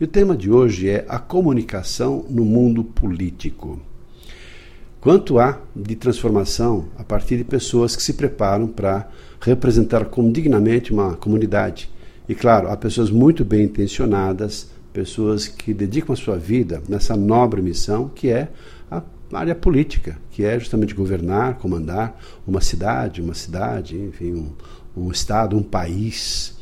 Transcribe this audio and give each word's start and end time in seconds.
E 0.00 0.04
o 0.04 0.06
tema 0.06 0.34
de 0.34 0.50
hoje 0.50 0.88
é 0.88 1.04
a 1.06 1.18
comunicação 1.18 2.24
no 2.30 2.42
mundo 2.42 2.82
político. 2.82 3.78
Quanto 4.98 5.38
há 5.38 5.60
de 5.76 5.94
transformação 5.94 6.86
a 6.96 7.04
partir 7.04 7.36
de 7.36 7.44
pessoas 7.44 7.94
que 7.94 8.02
se 8.02 8.14
preparam 8.14 8.66
para 8.66 9.10
representar 9.42 10.06
como 10.06 10.32
dignamente 10.32 10.90
uma 10.90 11.16
comunidade. 11.16 11.90
E 12.26 12.34
claro, 12.34 12.68
há 12.68 12.78
pessoas 12.78 13.10
muito 13.10 13.44
bem 13.44 13.64
intencionadas, 13.64 14.70
pessoas 14.90 15.46
que 15.46 15.74
dedicam 15.74 16.14
a 16.14 16.16
sua 16.16 16.38
vida 16.38 16.82
nessa 16.88 17.14
nobre 17.14 17.60
missão 17.60 18.08
que 18.08 18.30
é 18.30 18.48
a 18.90 19.02
área 19.34 19.54
política, 19.54 20.16
que 20.30 20.42
é 20.44 20.58
justamente 20.58 20.94
governar, 20.94 21.58
comandar 21.58 22.18
uma 22.46 22.62
cidade, 22.62 23.20
uma 23.20 23.34
cidade, 23.34 23.98
enfim, 23.98 24.32
um, 24.32 24.52
um 24.96 25.10
estado, 25.10 25.58
um 25.58 25.62
país. 25.62 26.58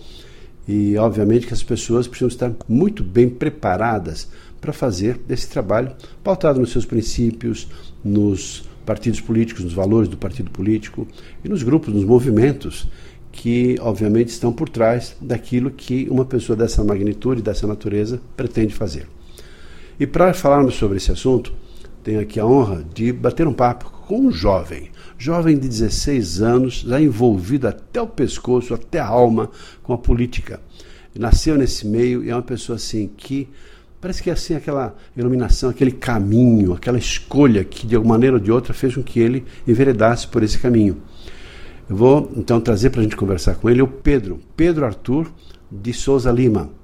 E 0.69 0.99
obviamente 0.99 1.47
que 1.47 1.55
as 1.55 1.63
pessoas 1.63 2.07
precisam 2.07 2.29
estar 2.29 2.53
muito 2.69 3.03
bem 3.03 3.27
preparadas 3.27 4.29
para 4.61 4.71
fazer 4.71 5.19
esse 5.29 5.49
trabalho 5.49 5.93
pautado 6.23 6.61
nos 6.61 6.71
seus 6.71 6.85
princípios, 6.85 7.67
nos 8.05 8.69
partidos 8.85 9.21
políticos, 9.21 9.65
nos 9.65 9.73
valores 9.73 10.09
do 10.09 10.17
partido 10.19 10.51
político 10.51 11.09
e 11.43 11.49
nos 11.49 11.63
grupos, 11.63 11.95
nos 11.95 12.05
movimentos 12.05 12.87
que 13.33 13.77
obviamente 13.81 14.29
estão 14.29 14.53
por 14.53 14.69
trás 14.69 15.17
daquilo 15.21 15.71
que 15.71 16.07
uma 16.11 16.25
pessoa 16.25 16.57
dessa 16.57 16.85
magnitude, 16.85 17.41
dessa 17.41 17.67
natureza 17.67 18.21
pretende 18.37 18.75
fazer. 18.75 19.09
E 19.99 20.07
para 20.07 20.35
falarmos 20.35 20.75
sobre 20.75 20.99
esse 20.99 21.11
assunto, 21.11 21.53
tenho 22.03 22.21
aqui 22.21 22.39
a 22.39 22.47
honra 22.47 22.85
de 22.95 23.13
bater 23.13 23.47
um 23.47 23.53
papo 23.53 23.98
com 24.09 24.23
um 24.23 24.33
jovem, 24.33 24.91
jovem 25.19 25.59
de 25.59 25.69
16 25.69 26.41
anos, 26.41 26.81
já 26.81 26.98
envolvido 26.98 27.69
até 27.69 28.01
o 28.01 28.06
pescoço, 28.06 28.73
até 28.73 28.98
a 28.98 29.06
alma 29.06 29.50
com 29.83 29.92
a 29.92 29.98
política. 29.98 30.61
Nasceu 31.15 31.59
nesse 31.59 31.87
meio 31.87 32.25
e 32.25 32.31
é 32.31 32.34
uma 32.34 32.41
pessoa 32.41 32.77
assim 32.77 33.11
que 33.15 33.47
parece 34.00 34.23
que 34.23 34.31
é 34.31 34.33
assim 34.33 34.55
aquela 34.55 34.97
iluminação, 35.15 35.69
aquele 35.69 35.92
caminho, 35.92 36.73
aquela 36.73 36.97
escolha 36.97 37.62
que 37.65 37.87
de 37.87 37.97
alguma 37.97 38.15
maneira 38.15 38.37
ou 38.37 38.41
de 38.41 38.50
outra 38.50 38.73
fez 38.73 38.95
com 38.95 39.03
que 39.03 39.20
ele 39.20 39.45
enveredasse 39.67 40.27
por 40.27 40.43
esse 40.43 40.59
caminho. 40.59 40.97
Eu 41.87 41.95
vou 41.95 42.33
então 42.34 42.62
trazer 42.62 42.89
para 42.89 43.00
a 43.00 43.03
gente 43.03 43.17
conversar 43.17 43.56
com 43.56 43.69
ele 43.69 43.83
o 43.83 43.89
Pedro, 43.89 44.41
Pedro 44.56 44.87
Arthur 44.87 45.31
de 45.70 45.93
Souza 45.93 46.33
Lima. 46.33 46.78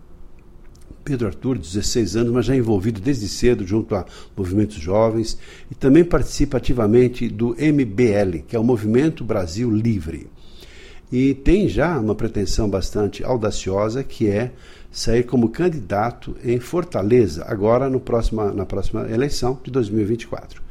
Pedro 1.05 1.27
Arthur, 1.29 1.59
16 1.59 2.17
anos, 2.17 2.33
mas 2.33 2.47
já 2.47 2.57
envolvido 2.57 3.01
desde 3.01 3.29
cedo 3.29 3.67
junto 3.67 3.95
a 3.95 4.07
movimentos 4.37 4.77
jovens 4.77 5.39
e 5.71 5.75
também 5.75 6.03
participa 6.03 6.57
ativamente 6.57 7.29
do 7.29 7.51
MBL, 7.51 8.45
que 8.49 8.57
é 8.57 8.59
o 8.59 8.65
Movimento 8.65 9.23
Brasil 9.23 9.71
Livre. 9.71 10.29
E 11.13 11.35
tem 11.35 11.69
já 11.69 11.99
uma 11.99 12.15
pretensão 12.15 12.69
bastante 12.69 13.23
audaciosa 13.23 14.03
que 14.03 14.29
é 14.29 14.53
sair 14.91 15.25
como 15.25 15.51
candidato 15.51 16.35
em 16.43 16.59
Fortaleza, 16.59 17.45
agora 17.47 17.91
no 17.91 18.01
próxima, 18.01 18.51
na 18.53 18.65
próxima 18.65 19.09
eleição 19.11 19.61
de 19.63 19.71
2024. 19.71 20.63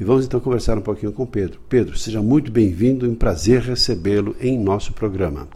E 0.00 0.04
vamos 0.04 0.24
então 0.24 0.40
conversar 0.40 0.78
um 0.78 0.82
pouquinho 0.82 1.12
com 1.12 1.26
Pedro. 1.26 1.60
Pedro, 1.68 1.98
seja 1.98 2.22
muito 2.22 2.50
bem-vindo, 2.50 3.04
é 3.04 3.08
um 3.08 3.14
prazer 3.14 3.60
recebê-lo 3.60 4.34
em 4.40 4.58
nosso 4.58 4.94
programa. 4.94 5.46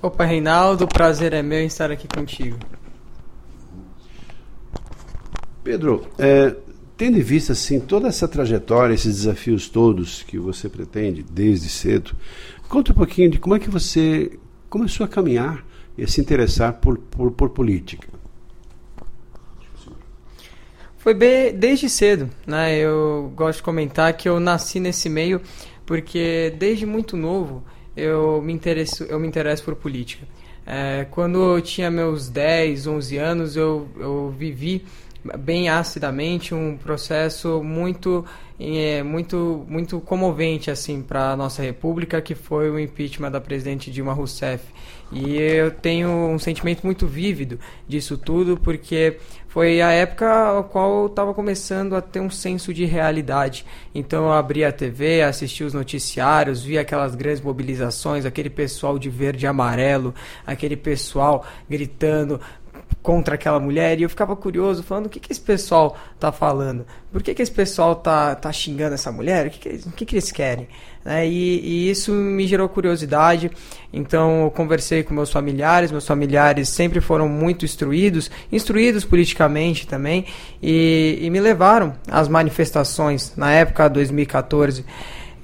Opa, 0.00 0.24
Reinaldo, 0.24 0.84
o 0.84 0.88
prazer 0.88 1.32
é 1.32 1.42
meu 1.42 1.60
em 1.60 1.66
estar 1.66 1.90
aqui 1.90 2.06
contigo. 2.06 2.56
Pedro, 5.64 6.06
é, 6.16 6.54
tendo 6.96 7.18
em 7.18 7.22
vista 7.22 7.52
assim, 7.52 7.80
toda 7.80 8.06
essa 8.06 8.28
trajetória, 8.28 8.94
esses 8.94 9.16
desafios 9.16 9.68
todos 9.68 10.22
que 10.22 10.38
você 10.38 10.68
pretende 10.68 11.22
desde 11.22 11.68
cedo, 11.68 12.12
conta 12.68 12.92
um 12.92 12.94
pouquinho 12.94 13.28
de 13.28 13.38
como 13.38 13.56
é 13.56 13.58
que 13.58 13.68
você 13.68 14.38
começou 14.70 15.04
a 15.04 15.08
caminhar 15.08 15.64
e 15.96 16.04
a 16.04 16.06
se 16.06 16.20
interessar 16.20 16.74
por, 16.74 16.96
por, 16.96 17.32
por 17.32 17.50
política. 17.50 18.06
Foi 20.96 21.12
bem, 21.12 21.54
desde 21.54 21.88
cedo, 21.88 22.30
né? 22.46 22.76
Eu 22.76 23.32
gosto 23.34 23.58
de 23.58 23.62
comentar 23.64 24.12
que 24.16 24.28
eu 24.28 24.38
nasci 24.38 24.78
nesse 24.78 25.08
meio 25.08 25.40
porque 25.84 26.54
desde 26.58 26.84
muito 26.84 27.16
novo 27.16 27.64
eu 27.98 28.40
me 28.42 28.52
interesso, 28.52 29.04
eu 29.04 29.18
me 29.18 29.26
interesso 29.26 29.64
por 29.64 29.74
política. 29.74 30.26
É, 30.66 31.06
quando 31.10 31.56
eu 31.56 31.62
tinha 31.62 31.90
meus 31.90 32.28
10, 32.28 32.86
11 32.86 33.16
anos, 33.16 33.56
eu, 33.56 33.88
eu 33.98 34.34
vivi 34.36 34.84
bem 35.38 35.68
acidamente 35.68 36.54
um 36.54 36.76
processo 36.76 37.62
muito 37.62 38.24
é, 38.58 39.02
muito 39.02 39.64
muito 39.68 40.00
comovente 40.00 40.70
assim 40.70 41.02
para 41.02 41.32
a 41.32 41.36
nossa 41.36 41.62
república 41.62 42.20
que 42.20 42.34
foi 42.34 42.70
o 42.70 42.78
impeachment 42.78 43.30
da 43.30 43.40
presidente 43.40 43.90
Dilma 43.90 44.12
Rousseff 44.12 44.64
e 45.10 45.36
eu 45.36 45.70
tenho 45.70 46.08
um 46.08 46.38
sentimento 46.38 46.84
muito 46.84 47.06
vívido 47.06 47.58
disso 47.86 48.16
tudo 48.16 48.56
porque 48.56 49.18
foi 49.48 49.80
a 49.80 49.90
época 49.90 50.58
a 50.58 50.62
qual 50.62 51.00
eu 51.00 51.06
estava 51.06 51.32
começando 51.32 51.96
a 51.96 52.02
ter 52.02 52.20
um 52.20 52.28
senso 52.28 52.72
de 52.72 52.84
realidade. 52.84 53.64
Então 53.94 54.26
eu 54.26 54.32
abri 54.32 54.62
a 54.62 54.70
TV, 54.70 55.22
assisti 55.22 55.64
os 55.64 55.72
noticiários, 55.72 56.62
vi 56.62 56.78
aquelas 56.78 57.14
grandes 57.14 57.40
mobilizações, 57.40 58.26
aquele 58.26 58.50
pessoal 58.50 58.98
de 58.98 59.08
verde 59.08 59.46
e 59.46 59.48
amarelo, 59.48 60.14
aquele 60.46 60.76
pessoal 60.76 61.46
gritando 61.68 62.38
contra 63.02 63.36
aquela 63.36 63.60
mulher 63.60 63.98
e 63.98 64.02
eu 64.02 64.08
ficava 64.08 64.34
curioso, 64.34 64.82
falando 64.82 65.06
o 65.06 65.08
que, 65.08 65.20
que 65.20 65.32
esse 65.32 65.40
pessoal 65.40 65.96
tá 66.18 66.32
falando, 66.32 66.84
por 67.12 67.22
que, 67.22 67.34
que 67.34 67.42
esse 67.42 67.52
pessoal 67.52 67.96
tá, 67.96 68.34
tá 68.34 68.52
xingando 68.52 68.94
essa 68.94 69.10
mulher, 69.10 69.46
o 69.46 69.50
que, 69.50 69.58
que, 69.58 69.88
o 69.88 69.92
que, 69.92 70.04
que 70.04 70.14
eles 70.14 70.30
querem. 70.30 70.68
Né? 71.04 71.26
E, 71.26 71.60
e, 71.60 71.90
isso 71.90 72.12
me 72.12 72.46
gerou 72.46 72.68
curiosidade, 72.68 73.50
então 73.92 74.44
eu 74.44 74.50
conversei 74.50 75.02
com 75.02 75.14
meus 75.14 75.30
familiares, 75.30 75.90
meus 75.90 76.06
familiares 76.06 76.68
sempre 76.68 77.00
foram 77.00 77.28
muito 77.28 77.64
instruídos, 77.64 78.30
instruídos 78.52 79.04
politicamente 79.04 79.86
também, 79.86 80.26
e, 80.62 81.18
e 81.22 81.30
me 81.30 81.40
levaram 81.40 81.94
às 82.08 82.28
manifestações 82.28 83.32
na 83.36 83.52
época 83.52 83.88
2014. 83.88 84.84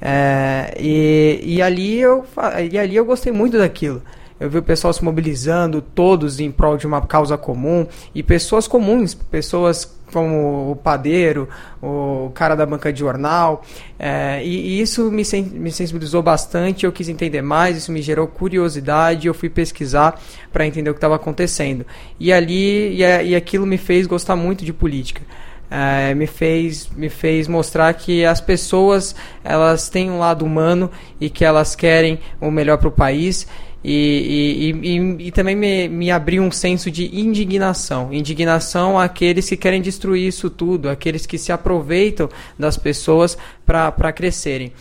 É, 0.03 0.75
e, 0.79 1.41
e, 1.43 1.63
ali 1.63 1.99
eu, 1.99 2.27
e 2.71 2.79
ali 2.79 2.95
eu 2.95 3.07
gostei 3.07 3.33
muito 3.33 3.57
daquilo. 3.57 4.03
Eu 4.45 4.51
vi 4.51 4.59
o 4.59 4.63
pessoal 4.63 4.93
se 4.93 5.03
mobilizando, 5.03 5.81
todos 5.81 6.39
em 6.39 6.51
prol 6.51 6.77
de 6.77 6.87
uma 6.87 7.01
causa 7.01 7.35
comum, 7.35 7.87
e 8.15 8.23
pessoas 8.23 8.69
comuns, 8.69 9.15
pessoas 9.15 9.91
como 10.13 10.73
o 10.73 10.77
padeiro, 10.77 11.49
o 11.83 12.31
cara 12.35 12.55
da 12.55 12.67
banca 12.67 12.93
de 12.93 13.01
jornal, 13.01 13.65
é, 13.99 14.45
e, 14.45 14.77
e, 14.77 14.81
isso 14.83 15.11
me, 15.11 15.25
sen 15.25 15.45
me 15.45 15.73
sensibilizou 15.73 16.23
bastante. 16.23 16.85
Eu 16.85 16.93
quis 16.93 17.09
entender 17.09 17.41
mais, 17.41 17.79
isso 17.79 17.91
me 17.91 18.03
gerou 18.03 18.27
curiosidade. 18.27 19.27
Eu 19.27 19.33
fui 19.33 19.49
pesquisar 19.49 20.21
para 20.53 20.67
entender 20.67 20.91
o 20.91 20.93
que 20.93 20.99
estava 20.99 21.17
acontecendo, 21.17 21.87
e 22.21 22.31
ali 22.31 23.01
e, 23.01 23.31
e 23.31 23.35
aquilo 23.35 23.65
me 23.65 23.79
fez 23.79 24.07
gostar 24.07 24.37
muito 24.37 24.63
de 24.63 24.75
política. 24.75 25.23
É, 25.71 26.15
me 26.15 26.27
fez 26.27 26.91
me 26.95 27.09
fez 27.09 27.49
mostrar 27.49 27.95
que 27.95 28.27
as 28.27 28.43
pessoas 28.43 29.17
elas 29.43 29.89
têm 29.89 30.11
um 30.11 30.19
lado 30.19 30.45
humano 30.45 30.91
e 31.19 31.31
que 31.31 31.47
elas 31.47 31.75
querem 31.75 32.21
o 32.39 32.51
melhor 32.51 32.77
para 32.77 32.89
o 32.89 32.93
país 32.93 33.47
e, 33.85 34.73
e, 34.83 34.89
e, 34.89 35.27
e, 35.27 35.31
também 35.31 35.55
me, 35.55 35.89
me 35.89 36.11
abriu 36.11 36.43
um 36.43 36.51
senso 36.51 36.91
de 36.91 37.15
indignação. 37.15 38.13
Indignação 38.13 38.99
àqueles 38.99 39.47
que 39.47 39.59
querem 39.59 39.83
destruir 39.83 40.27
isso 40.27 40.49
tudo, 40.49 40.89
aqueles 40.89 41.27
que 41.27 41.37
se 41.37 41.53
aproveitam 41.53 42.31
das 42.59 42.79
pessoas 42.79 43.37
para 43.67 44.13
crescerem. 44.13 44.73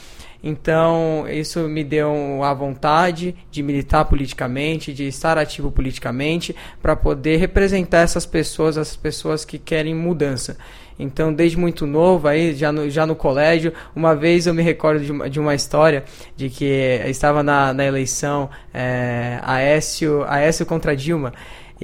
Então, 0.43 1.25
isso 1.29 1.61
me 1.69 1.85
deu 1.85 2.43
a 2.43 2.53
vontade 2.53 3.33
de 3.49 3.63
militar 3.63 4.03
politicamente, 4.03 4.93
de 4.93 5.07
estar 5.07 5.37
ativo 5.37 5.71
politicamente, 5.71 6.53
para 6.81 6.97
poder 6.97 7.37
representar 7.37 7.99
essas 7.99 8.25
pessoas, 8.25 8.75
essas 8.75 8.97
pessoas 8.97 9.45
que 9.45 9.57
querem 9.57 9.95
mudança. 9.95 10.57
Então, 10.99 11.33
desde 11.33 11.57
muito 11.57 11.85
novo, 11.85 12.27
aí, 12.27 12.53
já 12.53 12.71
no, 12.71 12.89
já 12.89 13.05
no 13.05 13.15
colégio, 13.15 13.73
uma 13.95 14.15
vez 14.15 14.45
eu 14.45 14.53
me 14.53 14.61
recordo 14.61 15.03
de 15.03 15.11
uma, 15.11 15.29
de 15.29 15.39
uma 15.39 15.55
história 15.55 16.03
de 16.35 16.49
que 16.49 17.01
estava 17.05 17.41
na, 17.41 17.73
na 17.73 17.85
eleição 17.85 18.49
é, 18.73 19.39
Aécio, 19.43 20.23
Aécio 20.27 20.65
contra 20.65 20.95
Dilma. 20.95 21.33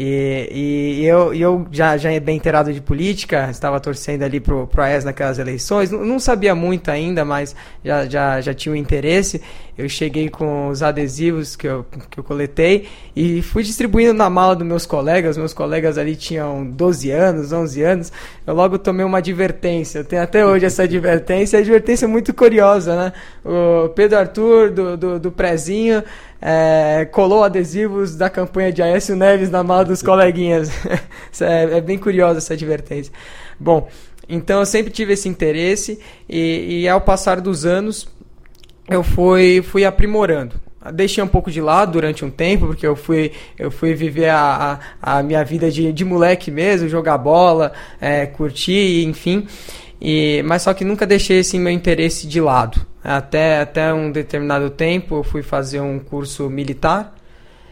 E, 0.01 1.01
e 1.01 1.05
eu, 1.05 1.33
eu 1.33 1.67
já, 1.69 1.97
já 1.97 2.17
bem 2.21 2.37
inteirado 2.37 2.71
de 2.71 2.79
política, 2.79 3.49
estava 3.51 3.81
torcendo 3.81 4.23
ali 4.23 4.39
pro, 4.39 4.65
pro 4.65 4.81
AES 4.81 5.03
naquelas 5.03 5.37
eleições, 5.37 5.91
não, 5.91 6.05
não 6.05 6.19
sabia 6.19 6.55
muito 6.55 6.89
ainda, 6.89 7.25
mas 7.25 7.53
já, 7.83 8.05
já, 8.05 8.39
já 8.39 8.53
tinha 8.53 8.71
um 8.71 8.77
interesse. 8.77 9.41
Eu 9.77 9.89
cheguei 9.89 10.29
com 10.29 10.69
os 10.69 10.81
adesivos 10.81 11.55
que 11.55 11.67
eu, 11.67 11.85
que 12.09 12.17
eu 12.17 12.23
coletei 12.23 12.87
e 13.15 13.41
fui 13.41 13.63
distribuindo 13.63 14.13
na 14.13 14.29
mala 14.29 14.55
dos 14.55 14.67
meus 14.67 14.85
colegas. 14.85 15.37
Meus 15.37 15.53
colegas 15.53 15.97
ali 15.97 16.17
tinham 16.17 16.65
12 16.65 17.11
anos, 17.11 17.53
11 17.53 17.81
anos. 17.83 18.11
Eu 18.45 18.53
logo 18.53 18.77
tomei 18.77 19.05
uma 19.05 19.19
advertência. 19.19 20.03
Tenho 20.03 20.21
até 20.21 20.45
hoje 20.45 20.65
essa 20.65 20.83
advertência. 20.83 21.57
A 21.57 21.61
advertência 21.61 22.05
é 22.05 22.07
muito 22.09 22.33
curiosa, 22.33 22.93
né? 22.93 23.13
O 23.43 23.87
Pedro 23.89 24.19
Arthur, 24.19 24.69
do, 24.69 24.97
do, 24.97 25.19
do 25.19 25.31
Prezinho, 25.31 26.03
é, 26.41 27.07
colou 27.11 27.43
adesivos 27.43 28.15
da 28.15 28.29
campanha 28.29 28.71
de 28.71 28.81
Aécio 28.81 29.15
Neves 29.15 29.49
na 29.49 29.63
mala 29.63 29.85
dos 29.85 30.01
coleguinhas. 30.01 30.69
é, 31.41 31.77
é 31.77 31.81
bem 31.81 31.97
curiosa 31.97 32.39
essa 32.39 32.53
advertência. 32.53 33.11
Bom, 33.59 33.89
então 34.27 34.59
eu 34.59 34.65
sempre 34.65 34.91
tive 34.91 35.13
esse 35.13 35.27
interesse 35.27 35.99
e, 36.27 36.81
e 36.81 36.87
ao 36.87 37.01
passar 37.01 37.41
dos 37.41 37.65
anos 37.65 38.07
eu 38.87 39.03
fui, 39.03 39.61
fui 39.61 39.85
aprimorando. 39.85 40.55
Deixei 40.93 41.21
um 41.21 41.27
pouco 41.27 41.51
de 41.51 41.59
lado 41.59 41.91
durante 41.91 42.23
um 42.23 42.29
tempo, 42.29 42.67
porque 42.67 42.87
eu 42.87 42.95
fui, 42.95 43.33
eu 43.57 43.69
fui 43.69 43.93
viver 43.93 44.29
a, 44.29 44.79
a, 45.01 45.19
a 45.19 45.23
minha 45.23 45.43
vida 45.43 45.69
de, 45.69 45.91
de 45.91 46.05
moleque 46.05 46.49
mesmo, 46.49 46.87
jogar 46.87 47.17
bola, 47.17 47.73
é, 47.99 48.25
curtir, 48.25 49.05
enfim. 49.05 49.45
E, 50.01 50.41
mas 50.45 50.61
só 50.61 50.73
que 50.73 50.85
nunca 50.85 51.05
deixei 51.05 51.39
esse 51.39 51.57
meu 51.57 51.71
interesse 51.71 52.27
de 52.27 52.39
lado. 52.39 52.85
Até, 53.03 53.59
até 53.61 53.93
um 53.93 54.11
determinado 54.11 54.69
tempo 54.69 55.15
eu 55.15 55.23
fui 55.23 55.41
fazer 55.41 55.79
um 55.81 55.99
curso 55.99 56.49
militar, 56.49 57.15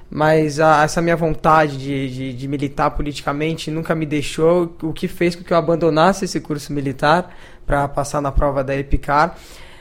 mas 0.09 0.59
a, 0.59 0.83
essa 0.83 1.01
minha 1.01 1.15
vontade 1.15 1.77
de, 1.77 2.09
de, 2.09 2.33
de, 2.33 2.47
militar 2.47 2.91
politicamente 2.91 3.69
nunca 3.69 3.94
me 3.94 4.06
deixou, 4.06 4.75
o 4.81 4.94
que 4.94 5.07
fez 5.07 5.35
com 5.35 5.44
que 5.44 5.51
eu 5.51 5.57
abandonasse 5.57 6.25
esse 6.25 6.39
curso 6.39 6.71
militar 6.71 7.35
para 7.65 7.88
passar 7.88 8.21
na 8.21 8.31
prova 8.31 8.63
da 8.63 8.75
EPICAR. 8.75 9.35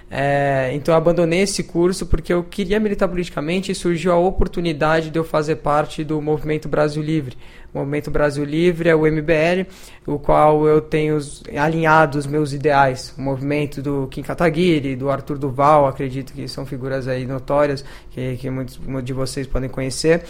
É, 0.08 0.70
então 0.72 0.94
eu 0.94 0.98
abandonei 0.98 1.40
esse 1.40 1.64
curso 1.64 2.06
porque 2.06 2.32
eu 2.32 2.44
queria 2.44 2.78
militar 2.78 3.08
politicamente 3.08 3.72
e 3.72 3.74
surgiu 3.74 4.12
a 4.12 4.16
oportunidade 4.16 5.10
de 5.10 5.18
eu 5.18 5.24
fazer 5.24 5.56
parte 5.56 6.04
do 6.04 6.20
Movimento 6.22 6.68
Brasil 6.68 7.02
Livre. 7.02 7.36
O 7.74 7.78
Movimento 7.78 8.10
Brasil 8.10 8.44
Livre 8.44 8.88
é 8.88 8.94
o 8.94 9.00
MBL, 9.00 9.68
o 10.06 10.18
qual 10.18 10.66
eu 10.66 10.80
tenho 10.80 11.18
alinhado 11.60 12.18
os 12.18 12.26
meus 12.26 12.52
ideais. 12.52 13.12
O 13.18 13.20
movimento 13.20 13.82
do 13.82 14.06
Kim 14.06 14.22
Kataguiri, 14.22 14.94
do 14.94 15.10
Arthur 15.10 15.38
Duval, 15.38 15.86
acredito 15.86 16.32
que 16.32 16.46
são 16.46 16.64
figuras 16.64 17.08
aí 17.08 17.26
notórias 17.26 17.84
que, 18.10 18.36
que 18.36 18.48
muitos 18.48 18.78
de 19.04 19.12
vocês 19.12 19.46
podem 19.46 19.68
conhecer. 19.68 20.22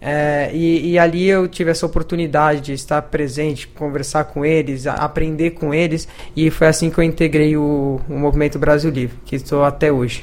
É, 0.00 0.50
e, 0.54 0.92
e, 0.92 0.98
ali 0.98 1.28
eu 1.28 1.48
tive 1.48 1.70
essa 1.70 1.84
oportunidade 1.84 2.60
de 2.60 2.72
estar 2.72 3.02
presente, 3.02 3.66
conversar 3.66 4.24
com 4.24 4.44
eles, 4.44 4.86
aprender 4.86 5.50
com 5.50 5.74
eles, 5.74 6.06
e 6.36 6.50
foi 6.50 6.68
assim 6.68 6.88
que 6.88 6.98
eu 6.98 7.04
integrei 7.04 7.56
o, 7.56 8.00
o 8.08 8.14
Movimento 8.14 8.58
Brasil 8.58 8.90
Livre, 8.90 9.18
que 9.24 9.34
estou 9.34 9.64
até 9.64 9.90
hoje. 9.90 10.22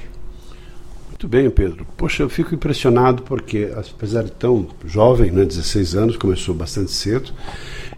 Muito 1.09 1.27
bem, 1.27 1.49
Pedro. 1.49 1.85
Poxa, 1.97 2.23
eu 2.23 2.29
fico 2.29 2.55
impressionado 2.55 3.23
porque, 3.23 3.69
apesar 3.75 4.23
de 4.23 4.31
tão 4.31 4.67
jovem, 4.85 5.31
né, 5.31 5.43
16 5.43 5.95
anos, 5.95 6.17
começou 6.17 6.55
bastante 6.55 6.91
cedo, 6.91 7.31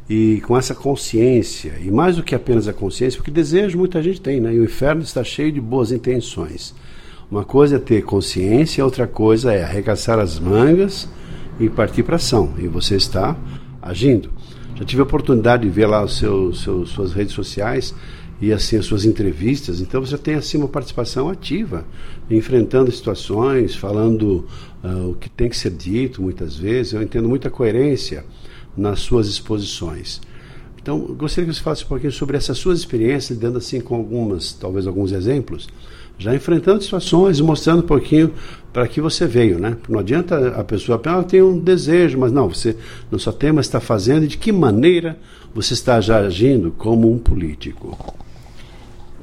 e 0.09 0.41
com 0.47 0.57
essa 0.57 0.73
consciência, 0.73 1.73
e 1.79 1.91
mais 1.91 2.15
do 2.15 2.23
que 2.23 2.33
apenas 2.33 2.67
a 2.67 2.73
consciência, 2.73 3.17
porque 3.17 3.29
desejo 3.29 3.77
muita 3.77 4.01
gente 4.01 4.21
tem, 4.21 4.39
né? 4.39 4.53
E 4.53 4.59
o 4.59 4.63
inferno 4.63 5.01
está 5.01 5.23
cheio 5.23 5.51
de 5.51 5.59
boas 5.59 5.91
intenções. 5.91 6.73
Uma 7.29 7.43
coisa 7.43 7.75
é 7.75 7.79
ter 7.79 8.03
consciência, 8.03 8.85
outra 8.85 9.05
coisa 9.05 9.51
é 9.51 9.63
arregaçar 9.63 10.17
as 10.17 10.39
mangas 10.39 11.09
e 11.59 11.69
partir 11.69 12.03
para 12.03 12.15
ação. 12.17 12.53
E 12.57 12.67
você 12.67 12.95
está 12.95 13.35
agindo. 13.81 14.29
Já 14.75 14.85
tive 14.85 15.01
a 15.01 15.05
oportunidade 15.05 15.63
de 15.63 15.69
ver 15.69 15.87
lá 15.87 16.03
os 16.03 16.17
seus, 16.17 16.61
seus, 16.61 16.89
suas 16.89 17.13
redes 17.13 17.33
sociais 17.33 17.95
e 18.39 18.51
assim 18.53 18.77
as 18.77 18.85
suas 18.85 19.05
entrevistas. 19.05 19.81
Então 19.81 19.99
você 19.99 20.17
tem 20.17 20.35
assim 20.35 20.57
uma 20.57 20.67
participação 20.67 21.29
ativa, 21.29 21.85
enfrentando 22.29 22.91
situações, 22.91 23.75
falando 23.75 24.45
uh, 24.83 25.09
o 25.09 25.15
que 25.15 25.29
tem 25.29 25.49
que 25.49 25.57
ser 25.57 25.71
dito 25.71 26.21
muitas 26.21 26.55
vezes. 26.55 26.93
Eu 26.93 27.01
entendo 27.01 27.27
muita 27.27 27.49
coerência 27.49 28.23
nas 28.75 28.99
suas 28.99 29.27
exposições. 29.27 30.21
Então, 30.87 30.99
gostaria 30.99 31.49
que 31.49 31.53
você 31.53 31.61
falasse 31.61 31.83
um 31.83 31.87
pouquinho 31.87 32.13
sobre 32.13 32.37
essas 32.37 32.57
suas 32.57 32.79
experiências, 32.79 33.37
dando 33.37 33.57
assim 33.57 33.81
com 33.81 33.93
algumas, 33.93 34.53
talvez 34.53 34.87
alguns 34.87 35.11
exemplos, 35.11 35.67
já 36.17 36.33
enfrentando 36.33 36.81
situações, 36.81 37.41
mostrando 37.41 37.79
um 37.79 37.85
pouquinho 37.85 38.33
para 38.71 38.87
que 38.87 39.01
você 39.01 39.27
veio, 39.27 39.59
né? 39.59 39.75
Não 39.89 39.99
adianta 39.99 40.47
a 40.57 40.63
pessoa 40.63 41.01
ah, 41.03 41.23
tem 41.23 41.41
um 41.41 41.59
desejo, 41.59 42.17
mas 42.17 42.31
não, 42.31 42.47
você 42.47 42.77
não 43.11 43.19
só 43.19 43.33
tem, 43.33 43.51
mas 43.51 43.65
está 43.65 43.81
fazendo 43.81 44.23
e 44.23 44.27
de 44.29 44.37
que 44.37 44.49
maneira 44.49 45.19
você 45.53 45.73
está 45.73 45.99
já 45.99 46.19
agindo 46.19 46.71
como 46.71 47.11
um 47.11 47.17
político. 47.17 48.15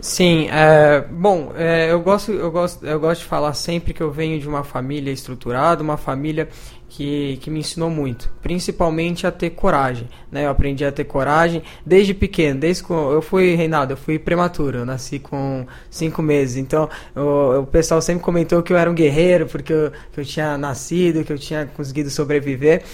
Sim, 0.05 0.49
é, 0.50 1.00
bom, 1.00 1.50
é, 1.56 1.90
eu, 1.90 1.99
gosto, 2.02 2.31
eu, 2.31 2.50
gosto, 2.50 2.84
eu 2.84 3.00
gosto 3.00 3.22
de 3.22 3.26
falar 3.26 3.55
sempre 3.55 3.94
que 3.94 4.02
eu 4.02 4.10
venho 4.10 4.38
de 4.38 4.46
uma 4.46 4.62
família 4.62 5.10
estruturada, 5.10 5.82
uma 5.82 5.96
família 5.96 6.46
que, 6.94 7.38
que 7.41 7.50
me 7.50 7.58
ensinou 7.58 7.91
muito, 7.91 8.31
principalmente 8.41 9.26
a 9.26 9.32
ter 9.32 9.50
coragem. 9.50 10.08
Né? 10.31 10.44
Eu 10.44 10.50
aprendi 10.50 10.85
a 10.85 10.93
ter 10.93 11.02
coragem 11.02 11.61
desde 11.85 12.14
pequeno, 12.14 12.61
desde 12.61 12.85
que 12.85 12.91
eu 12.91 13.20
fui, 13.20 13.56
Reinaldo, 13.56 13.94
eu 13.94 13.96
fui 13.96 14.17
prematuro, 14.17 14.79
eu 14.79 14.87
nasci 14.87 15.19
com 15.19 15.67
cinco 15.91 16.23
meses. 16.23 16.56
Então 16.56 16.88
o 17.17 17.67
pessoal 17.67 18.00
sempre 18.00 18.23
comentou 18.23 18.62
que 18.62 18.73
eu 18.73 18.76
era 18.76 18.88
um 18.88 18.94
guerreiro, 18.94 19.46
porque 19.46 19.73
eu, 19.73 19.91
que 20.12 20.20
eu 20.20 20.25
tinha 20.25 20.56
nascido, 20.56 21.25
que 21.25 21.32
eu 21.32 21.38
tinha 21.38 21.67
conseguido 21.67 22.11
sobreviver. 22.11 22.85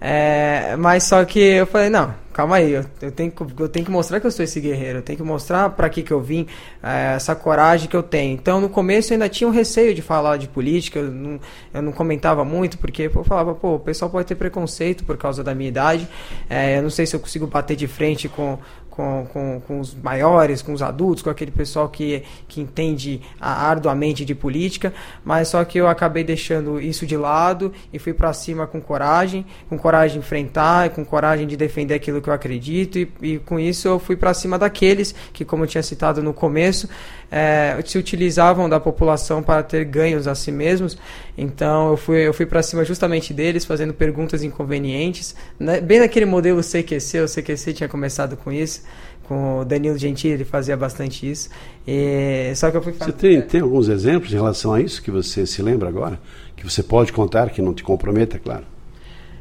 É, 0.00 0.76
mas 0.76 1.04
só 1.04 1.24
que 1.24 1.40
eu 1.40 1.66
falei, 1.66 1.90
não, 1.90 2.14
calma 2.32 2.56
aí, 2.56 2.70
eu, 2.70 2.84
eu, 3.02 3.10
tenho, 3.10 3.32
eu 3.58 3.68
tenho 3.68 3.84
que 3.84 3.90
mostrar 3.90 4.20
que 4.20 4.26
eu 4.28 4.30
sou 4.30 4.44
esse 4.44 4.60
guerreiro, 4.60 4.98
eu 4.98 5.02
tenho 5.02 5.16
que 5.16 5.24
mostrar 5.24 5.70
para 5.70 5.88
que 5.88 6.04
que 6.04 6.12
eu 6.12 6.20
vim, 6.20 6.46
é, 6.80 7.14
essa 7.16 7.34
coragem 7.34 7.88
que 7.88 7.96
eu 7.96 8.02
tenho. 8.02 8.32
Então, 8.34 8.60
no 8.60 8.68
começo 8.68 9.12
eu 9.12 9.16
ainda 9.16 9.28
tinha 9.28 9.48
um 9.48 9.50
receio 9.50 9.92
de 9.92 10.00
falar 10.00 10.36
de 10.36 10.46
política, 10.46 11.00
eu 11.00 11.10
não, 11.10 11.40
eu 11.74 11.82
não 11.82 11.90
comentava 11.90 12.44
muito, 12.44 12.78
porque 12.78 13.10
eu 13.12 13.24
falava, 13.24 13.54
pô, 13.54 13.74
o 13.74 13.80
pessoal 13.80 14.08
pode 14.08 14.28
ter 14.28 14.36
preconceito 14.36 15.02
por 15.04 15.16
causa 15.16 15.42
da 15.42 15.52
minha 15.52 15.68
idade, 15.68 16.08
é, 16.48 16.78
eu 16.78 16.82
não 16.82 16.90
sei 16.90 17.04
se 17.04 17.16
eu 17.16 17.20
consigo 17.20 17.48
bater 17.48 17.76
de 17.76 17.88
frente 17.88 18.28
com, 18.28 18.56
com, 18.98 19.28
com, 19.32 19.60
com, 19.60 19.78
os 19.78 19.94
maiores, 19.94 20.60
com 20.60 20.72
os 20.72 20.82
adultos, 20.82 21.22
com 21.22 21.30
aquele 21.30 21.52
pessoal 21.52 21.88
que, 21.88 22.24
que 22.48 22.60
entende 22.60 23.20
arduamente 23.40 24.24
de 24.24 24.34
política, 24.34 24.92
mas 25.24 25.46
só 25.46 25.64
que 25.64 25.78
eu 25.78 25.86
acabei 25.86 26.24
deixando 26.24 26.80
isso 26.80 27.06
de 27.06 27.16
lado 27.16 27.72
e 27.92 27.98
fui 28.00 28.12
para 28.12 28.32
cima 28.32 28.66
com 28.66 28.80
coragem, 28.80 29.46
com 29.68 29.78
coragem 29.78 30.18
de 30.18 30.26
enfrentar, 30.26 30.90
com 30.90 31.04
coragem 31.04 31.46
de 31.46 31.56
defender 31.56 31.94
aquilo 31.94 32.20
que 32.20 32.28
eu 32.28 32.34
acredito 32.34 32.98
e, 32.98 33.08
e 33.22 33.38
com 33.38 33.60
isso 33.60 33.86
eu 33.86 34.00
fui 34.00 34.16
para 34.16 34.34
cima 34.34 34.58
daqueles 34.58 35.14
que, 35.32 35.44
como 35.44 35.62
eu 35.62 35.68
tinha 35.68 35.82
citado 35.82 36.20
no 36.20 36.34
começo, 36.34 36.88
é, 37.30 37.78
se 37.84 37.98
utilizavam 37.98 38.68
da 38.68 38.80
população 38.80 39.42
para 39.42 39.62
ter 39.62 39.84
ganhos 39.84 40.26
a 40.26 40.34
si 40.34 40.50
mesmos. 40.50 40.96
Então 41.36 41.90
eu 41.90 41.96
fui, 41.96 42.26
eu 42.26 42.34
fui 42.34 42.46
para 42.46 42.62
cima 42.62 42.84
justamente 42.84 43.34
deles, 43.34 43.64
fazendo 43.64 43.92
perguntas 43.92 44.42
inconvenientes, 44.42 45.34
né? 45.58 45.80
bem 45.80 46.00
naquele 46.00 46.26
modelo 46.26 46.60
CQC, 46.62 47.20
o 47.20 47.26
CQC 47.26 47.72
tinha 47.74 47.88
começado 47.88 48.36
com 48.36 48.52
isso 48.52 48.82
com 49.28 49.60
o 49.60 49.64
Danilo 49.64 49.98
Gentili, 49.98 50.32
ele 50.32 50.44
fazia 50.44 50.74
bastante 50.74 51.30
isso. 51.30 51.50
E, 51.86 52.50
só 52.56 52.70
que 52.70 52.78
eu 52.78 52.82
fui 52.82 52.94
Você 52.94 53.12
tem, 53.12 53.42
tem 53.42 53.60
alguns 53.60 53.88
exemplos 53.88 54.32
em 54.32 54.36
relação 54.36 54.72
a 54.72 54.80
isso 54.80 55.02
que 55.02 55.10
você 55.10 55.46
se 55.46 55.60
lembra 55.60 55.86
agora? 55.86 56.18
Que 56.56 56.64
você 56.64 56.82
pode 56.82 57.12
contar, 57.12 57.50
que 57.50 57.60
não 57.60 57.74
te 57.74 57.82
comprometa, 57.82 58.38
claro? 58.38 58.64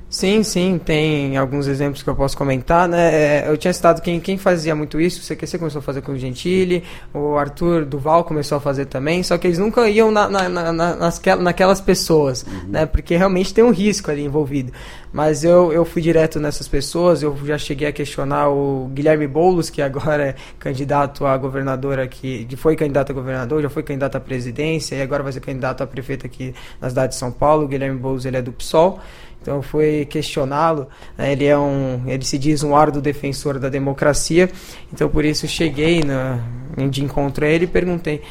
Sim, 0.09 0.41
sim, 0.41 0.79
tem 0.83 1.35
alguns 1.35 1.67
exemplos 1.67 2.01
que 2.01 2.09
eu 2.09 2.15
posso 2.15 2.37
comentar, 2.37 2.87
né? 2.87 3.13
É, 3.13 3.49
eu 3.49 3.57
tinha 3.57 3.73
citado 3.73 4.01
quem, 4.01 4.21
quem 4.21 4.37
fazia 4.37 4.73
muito 4.73 5.01
isso, 5.01 5.19
o 5.19 5.35
CQC 5.35 5.57
começou 5.57 5.79
a 5.79 5.81
fazer 5.81 6.01
com 6.01 6.13
o 6.13 6.17
Gentili, 6.17 6.81
o 7.13 7.35
Arthur 7.35 7.83
Duval 7.83 8.23
começou 8.23 8.57
a 8.57 8.61
fazer 8.61 8.85
também, 8.85 9.21
só 9.21 9.37
que 9.37 9.47
eles 9.47 9.59
nunca 9.59 9.89
iam 9.89 10.09
na, 10.09 10.29
na, 10.29 10.47
na, 10.47 10.71
nas, 10.71 11.21
naquelas 11.41 11.81
pessoas, 11.81 12.43
uhum. 12.43 12.69
né? 12.69 12.85
Porque 12.85 13.17
realmente 13.17 13.53
tem 13.53 13.65
um 13.65 13.71
risco 13.71 14.09
ali 14.09 14.23
envolvido. 14.23 14.71
Mas 15.11 15.43
eu, 15.43 15.73
eu 15.73 15.83
fui 15.83 16.01
direto 16.01 16.39
nessas 16.39 16.69
pessoas, 16.69 17.21
eu 17.21 17.35
já 17.45 17.57
cheguei 17.57 17.87
a 17.87 17.91
questionar 17.91 18.49
o 18.49 18.89
Guilherme 18.93 19.27
Boulos, 19.27 19.69
que 19.69 19.81
agora 19.81 20.27
é 20.27 20.35
candidato 20.57 21.25
a 21.25 21.37
governador 21.37 21.99
aqui, 21.99 22.47
foi 22.55 22.77
candidato 22.77 23.11
a 23.11 23.13
governador, 23.13 23.61
já 23.61 23.69
foi 23.69 23.83
candidato 23.83 24.15
à 24.15 24.19
presidência 24.21 24.95
e 24.95 25.01
agora 25.01 25.21
vai 25.21 25.33
ser 25.33 25.41
candidato 25.41 25.81
a 25.83 25.87
prefeito 25.87 26.25
aqui 26.25 26.53
na 26.79 26.87
cidade 26.87 27.13
de 27.13 27.19
São 27.19 27.31
Paulo. 27.31 27.65
O 27.65 27.67
Guilherme 27.67 27.97
Boulos 27.97 28.25
ele 28.25 28.37
é 28.37 28.41
do 28.41 28.53
PSOL. 28.53 28.99
Então 29.47 29.61
foi 29.61 30.05
questioná-lo. 30.09 30.89
Né? 31.17 31.31
Ele 31.31 31.45
é 31.45 31.57
um, 31.57 32.01
ele 32.05 32.25
se 32.25 32.37
diz 32.37 32.63
um 32.63 32.75
árduo 32.75 33.01
defensor 33.01 33.57
da 33.57 33.69
democracia. 33.69 34.49
Então 34.91 35.07
por 35.07 35.23
isso 35.23 35.47
cheguei 35.47 36.03
na, 36.03 36.41
de 36.89 37.01
encontro 37.01 37.45
a 37.45 37.47
ele 37.47 37.63
e 37.63 37.67
perguntei: 37.67 38.21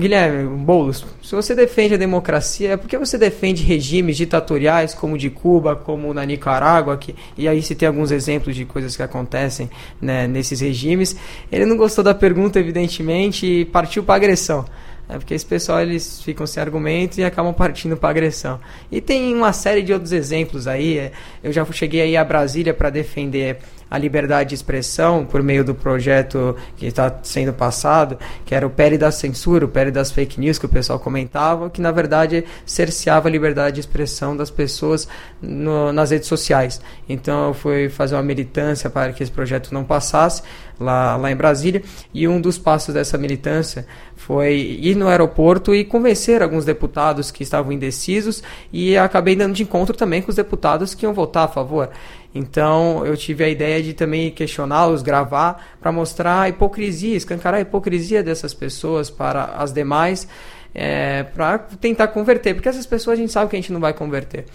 Guilherme 0.00 0.56
Boulos, 0.56 1.06
se 1.22 1.36
você 1.36 1.54
defende 1.54 1.94
a 1.94 1.96
democracia, 1.96 2.76
por 2.76 2.88
que 2.88 2.98
você 2.98 3.16
defende 3.16 3.62
regimes 3.62 4.16
ditatoriais 4.16 4.92
como 4.92 5.14
o 5.14 5.18
de 5.18 5.30
Cuba, 5.30 5.76
como 5.76 6.12
na 6.12 6.24
Nicarágua? 6.26 6.96
Que, 6.96 7.14
e 7.38 7.46
aí 7.46 7.62
se 7.62 7.76
tem 7.76 7.86
alguns 7.86 8.10
exemplos 8.10 8.56
de 8.56 8.64
coisas 8.64 8.96
que 8.96 9.04
acontecem 9.04 9.70
né, 10.00 10.26
nesses 10.26 10.60
regimes. 10.60 11.14
Ele 11.50 11.64
não 11.64 11.76
gostou 11.76 12.02
da 12.02 12.12
pergunta, 12.12 12.58
evidentemente, 12.58 13.46
e 13.46 13.64
partiu 13.64 14.02
para 14.02 14.16
agressão. 14.16 14.64
É 15.12 15.18
porque 15.18 15.34
esse 15.34 15.44
pessoal 15.44 15.82
eles 15.82 16.22
ficam 16.22 16.46
sem 16.46 16.62
argumento 16.62 17.18
e 17.18 17.24
acabam 17.24 17.52
partindo 17.52 17.98
para 17.98 18.08
agressão. 18.08 18.58
E 18.90 18.98
tem 18.98 19.34
uma 19.34 19.52
série 19.52 19.82
de 19.82 19.92
outros 19.92 20.10
exemplos 20.10 20.66
aí. 20.66 20.96
É, 20.96 21.12
eu 21.44 21.52
já 21.52 21.64
cheguei 21.66 22.00
aí 22.00 22.16
a 22.16 22.24
Brasília 22.24 22.72
para 22.72 22.88
defender 22.88 23.58
a 23.92 23.98
liberdade 23.98 24.48
de 24.48 24.54
expressão 24.54 25.26
por 25.26 25.42
meio 25.42 25.62
do 25.62 25.74
projeto 25.74 26.56
que 26.78 26.86
está 26.86 27.14
sendo 27.22 27.52
passado, 27.52 28.16
que 28.46 28.54
era 28.54 28.66
o 28.66 28.70
PL 28.70 28.96
da 28.96 29.12
censura, 29.12 29.66
o 29.66 29.68
PL 29.68 29.90
das 29.90 30.10
fake 30.10 30.40
news 30.40 30.58
que 30.58 30.64
o 30.64 30.68
pessoal 30.68 30.98
comentava, 30.98 31.68
que 31.68 31.78
na 31.78 31.90
verdade 31.90 32.42
cerceava 32.64 33.28
a 33.28 33.30
liberdade 33.30 33.74
de 33.74 33.80
expressão 33.80 34.34
das 34.34 34.50
pessoas 34.50 35.06
no, 35.42 35.92
nas 35.92 36.10
redes 36.10 36.26
sociais. 36.26 36.80
Então 37.06 37.48
eu 37.48 37.54
fui 37.54 37.90
fazer 37.90 38.14
uma 38.14 38.22
militância 38.22 38.88
para 38.88 39.12
que 39.12 39.22
esse 39.22 39.30
projeto 39.30 39.74
não 39.74 39.84
passasse 39.84 40.40
lá, 40.80 41.16
lá 41.16 41.30
em 41.30 41.36
Brasília 41.36 41.82
e 42.14 42.26
um 42.26 42.40
dos 42.40 42.56
passos 42.56 42.94
dessa 42.94 43.18
militância 43.18 43.86
foi 44.16 44.78
ir 44.80 44.94
no 44.94 45.08
aeroporto 45.08 45.74
e 45.74 45.84
convencer 45.84 46.42
alguns 46.42 46.64
deputados 46.64 47.30
que 47.30 47.42
estavam 47.42 47.72
indecisos 47.72 48.42
e 48.72 48.96
acabei 48.96 49.36
dando 49.36 49.52
de 49.52 49.64
encontro 49.64 49.94
também 49.96 50.22
com 50.22 50.30
os 50.30 50.36
deputados 50.36 50.94
que 50.94 51.04
iam 51.04 51.12
votar 51.12 51.44
a 51.44 51.48
favor. 51.48 51.90
Então 52.34 53.04
eu 53.04 53.16
tive 53.16 53.44
a 53.44 53.48
ideia 53.48 53.82
de 53.82 53.92
também 53.92 54.30
questioná-los, 54.30 55.02
gravar, 55.02 55.76
para 55.80 55.92
mostrar 55.92 56.42
a 56.42 56.48
hipocrisia, 56.48 57.16
escancarar 57.16 57.58
a 57.58 57.62
hipocrisia 57.62 58.22
dessas 58.22 58.54
pessoas 58.54 59.10
para 59.10 59.44
as 59.44 59.72
demais, 59.72 60.26
é, 60.74 61.22
para 61.22 61.58
tentar 61.58 62.08
converter, 62.08 62.54
porque 62.54 62.68
essas 62.68 62.86
pessoas 62.86 63.18
a 63.18 63.20
gente 63.20 63.32
sabe 63.32 63.50
que 63.50 63.56
a 63.56 63.60
gente 63.60 63.72
não 63.72 63.80
vai 63.80 63.92
converter. 63.92 64.46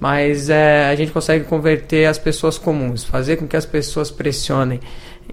Mas 0.00 0.48
é, 0.48 0.86
a 0.86 0.94
gente 0.94 1.10
consegue 1.10 1.44
converter 1.44 2.06
as 2.06 2.18
pessoas 2.18 2.56
comuns, 2.56 3.04
fazer 3.04 3.36
com 3.36 3.48
que 3.48 3.56
as 3.56 3.66
pessoas 3.66 4.10
pressionem. 4.10 4.80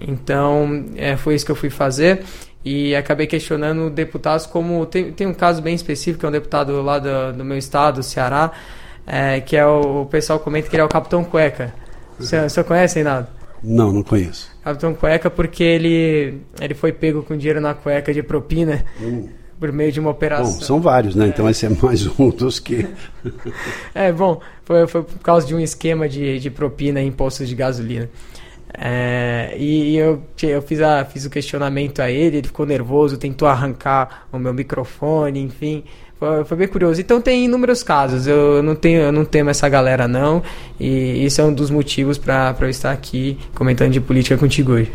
Então, 0.00 0.86
é, 0.96 1.16
foi 1.16 1.36
isso 1.36 1.46
que 1.46 1.52
eu 1.52 1.56
fui 1.56 1.70
fazer 1.70 2.22
e 2.66 2.96
acabei 2.96 3.28
questionando 3.28 3.88
deputados 3.88 4.44
como 4.44 4.84
tem, 4.86 5.12
tem 5.12 5.24
um 5.24 5.32
caso 5.32 5.62
bem 5.62 5.76
específico 5.76 6.26
é 6.26 6.28
um 6.28 6.32
deputado 6.32 6.82
lá 6.82 6.98
do, 6.98 7.32
do 7.32 7.44
meu 7.44 7.56
estado 7.56 8.02
Ceará 8.02 8.50
é, 9.06 9.40
que 9.40 9.56
é 9.56 9.64
o, 9.64 10.02
o, 10.02 10.06
pessoal 10.06 10.40
comenta 10.40 10.68
que 10.68 10.74
ele 10.74 10.82
é 10.82 10.84
o 10.84 10.88
Capitão 10.88 11.22
Cueca 11.22 11.72
você, 12.18 12.42
você 12.42 12.64
conhece, 12.64 12.96
Reinaldo? 12.96 13.28
Não, 13.62 13.92
não 13.92 14.02
conheço. 14.02 14.50
Capitão 14.62 14.94
Cueca 14.94 15.30
porque 15.30 15.64
ele, 15.64 16.40
ele 16.60 16.74
foi 16.74 16.92
pego 16.92 17.22
com 17.22 17.36
dinheiro 17.36 17.60
na 17.60 17.74
cueca 17.74 18.12
de 18.12 18.22
propina 18.22 18.84
hum. 19.00 19.28
por 19.58 19.72
meio 19.72 19.90
de 19.90 19.98
uma 19.98 20.10
operação. 20.10 20.52
Bom, 20.52 20.60
são 20.60 20.80
vários, 20.80 21.14
né? 21.14 21.26
É. 21.26 21.28
Então 21.28 21.48
esse 21.48 21.66
é 21.66 21.68
mais 21.68 22.06
um 22.18 22.30
dos 22.30 22.58
que. 22.58 22.86
é, 23.94 24.12
bom, 24.12 24.40
foi, 24.64 24.86
foi 24.86 25.02
por 25.02 25.18
causa 25.20 25.46
de 25.46 25.54
um 25.54 25.60
esquema 25.60 26.08
de, 26.08 26.38
de 26.38 26.50
propina 26.50 27.00
em 27.00 27.10
postos 27.10 27.48
de 27.48 27.54
gasolina. 27.54 28.08
É, 28.78 29.54
e, 29.58 29.92
e 29.92 29.96
eu, 29.96 30.22
eu 30.42 30.60
fiz, 30.60 30.80
a, 30.80 31.04
fiz 31.04 31.24
o 31.24 31.30
questionamento 31.30 32.00
a 32.02 32.10
ele, 32.10 32.38
ele 32.38 32.46
ficou 32.46 32.66
nervoso, 32.66 33.16
tentou 33.16 33.48
arrancar 33.48 34.26
o 34.30 34.38
meu 34.38 34.52
microfone, 34.52 35.40
enfim. 35.40 35.84
Foi, 36.18 36.44
foi, 36.44 36.56
bem 36.56 36.68
curioso. 36.68 37.00
Então 37.00 37.20
tem 37.20 37.44
inúmeros 37.44 37.82
casos. 37.82 38.26
Eu 38.26 38.62
não 38.62 38.74
tenho, 38.74 39.00
eu 39.00 39.12
não 39.12 39.24
temo 39.24 39.50
essa 39.50 39.68
galera 39.68 40.08
não. 40.08 40.42
E 40.80 41.24
isso 41.24 41.40
é 41.40 41.44
um 41.44 41.52
dos 41.52 41.70
motivos 41.70 42.16
para 42.16 42.56
eu 42.60 42.70
estar 42.70 42.92
aqui 42.92 43.38
comentando 43.54 43.92
de 43.92 44.00
política 44.00 44.36
contigo 44.36 44.72
hoje. 44.72 44.92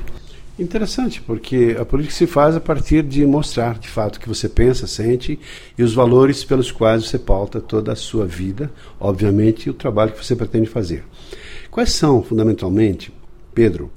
Interessante, 0.59 1.21
porque 1.21 1.75
a 1.79 1.85
política 1.85 2.13
se 2.13 2.27
faz 2.27 2.55
a 2.55 2.59
partir 2.59 3.03
de 3.03 3.25
mostrar 3.25 3.79
de 3.79 3.87
fato 3.87 4.17
o 4.17 4.19
que 4.19 4.27
você 4.27 4.49
pensa, 4.49 4.85
sente 4.85 5.39
e 5.77 5.81
os 5.81 5.93
valores 5.93 6.43
pelos 6.43 6.71
quais 6.71 7.05
você 7.05 7.17
pauta 7.17 7.59
toda 7.59 7.91
a 7.91 7.95
sua 7.95 8.25
vida, 8.25 8.69
obviamente, 8.99 9.65
e 9.65 9.69
o 9.69 9.73
trabalho 9.73 10.11
que 10.11 10.23
você 10.23 10.35
pretende 10.35 10.67
fazer. 10.67 11.03
Quais 11.71 11.93
são, 11.93 12.21
fundamentalmente, 12.21 13.11
Pedro, 13.55 13.89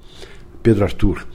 Pedro 0.63 0.85
Arthur, 0.85 1.27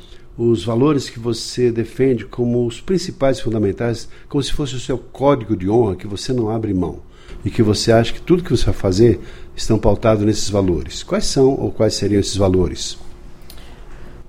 os 0.41 0.63
valores 0.63 1.09
que 1.09 1.19
você 1.19 1.69
defende 1.69 2.23
como 2.23 2.65
os 2.65 2.79
principais 2.79 3.41
fundamentais, 3.41 4.07
como 4.29 4.41
se 4.41 4.53
fosse 4.53 4.73
o 4.73 4.79
seu 4.79 4.97
código 4.97 5.53
de 5.53 5.69
honra 5.69 5.97
que 5.97 6.07
você 6.07 6.31
não 6.31 6.49
abre 6.49 6.73
mão 6.73 7.01
e 7.43 7.49
que 7.49 7.61
você 7.61 7.91
acha 7.91 8.13
que 8.13 8.21
tudo 8.21 8.41
que 8.41 8.49
você 8.49 8.63
vai 8.63 8.73
fazer 8.73 9.19
estão 9.53 9.77
pautados 9.77 10.23
nesses 10.23 10.49
valores. 10.49 11.03
Quais 11.03 11.25
são 11.25 11.49
ou 11.59 11.73
quais 11.73 11.93
seriam 11.93 12.21
esses 12.21 12.37
valores? 12.37 12.97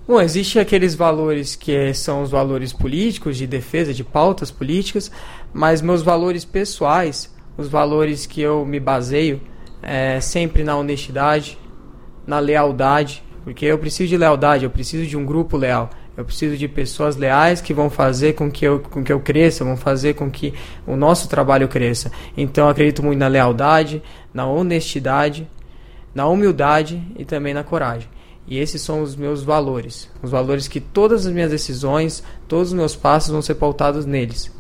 Bom, 0.05 0.21
existem 0.21 0.61
aqueles 0.61 0.97
valores 0.97 1.55
que 1.55 1.95
são 1.95 2.23
os 2.23 2.31
valores 2.33 2.73
políticos, 2.73 3.37
de 3.37 3.47
defesa 3.47 3.95
de 3.95 4.03
pautas 4.03 4.51
políticas, 4.51 5.13
mas 5.55 5.81
meus 5.81 6.03
valores 6.03 6.45
pessoais, 6.45 7.33
os 7.57 7.69
valores 7.69 8.27
que 8.27 8.41
eu 8.41 8.67
me 8.67 8.81
baseio, 8.81 9.41
é 9.81 10.21
sempre 10.21 10.65
na 10.65 10.77
honestidade, 10.77 11.57
na 12.27 12.41
lealdade, 12.41 13.23
porque 13.45 13.65
eu 13.65 13.79
preciso 13.79 14.09
de 14.09 14.17
lealdade, 14.17 14.65
eu 14.65 14.71
preciso 14.71 15.07
de 15.07 15.17
um 15.17 15.25
grupo 15.25 15.57
leal. 15.57 15.89
Eu 16.21 16.25
preciso 16.27 16.55
de 16.55 16.69
pessoas 16.69 17.17
leais 17.17 17.63
que 17.63 17.73
vão 17.73 17.89
fazer 17.89 18.35
com 18.35 18.51
que 18.51 18.63
eu, 18.63 18.79
com 18.79 19.03
que 19.03 19.11
eu 19.11 19.21
cresça, 19.21 19.65
vão 19.65 19.75
fazer 19.75 20.13
com 20.13 20.31
que 20.31 20.53
o 20.87 20.95
nosso 20.95 21.31
trabalho 21.31 21.67
cresça. 21.67 22.13
Então 22.37 22.69
acredito 22.69 23.03
muito 23.03 23.19
na 23.19 23.27
lealdade, 23.27 24.03
na 24.35 24.47
honestidade, 24.47 25.49
na 26.15 26.29
humildade 26.29 27.03
e 27.19 27.25
também 27.25 27.55
na 27.55 27.65
coragem. 27.65 28.07
E 28.47 28.59
esses 28.59 28.83
são 28.83 29.01
os 29.01 29.17
meus 29.17 29.43
valores. 29.43 30.11
Os 30.23 30.31
valores 30.31 30.69
que 30.69 30.79
todas 30.79 31.25
as 31.25 31.33
minhas 31.33 31.53
decisões, 31.53 32.23
todos 32.47 32.69
os 32.69 32.75
meus 32.75 32.95
passos 32.95 33.31
vão 33.31 33.41
ser 33.41 33.55
pautados 33.55 34.05
neles. 34.05 34.53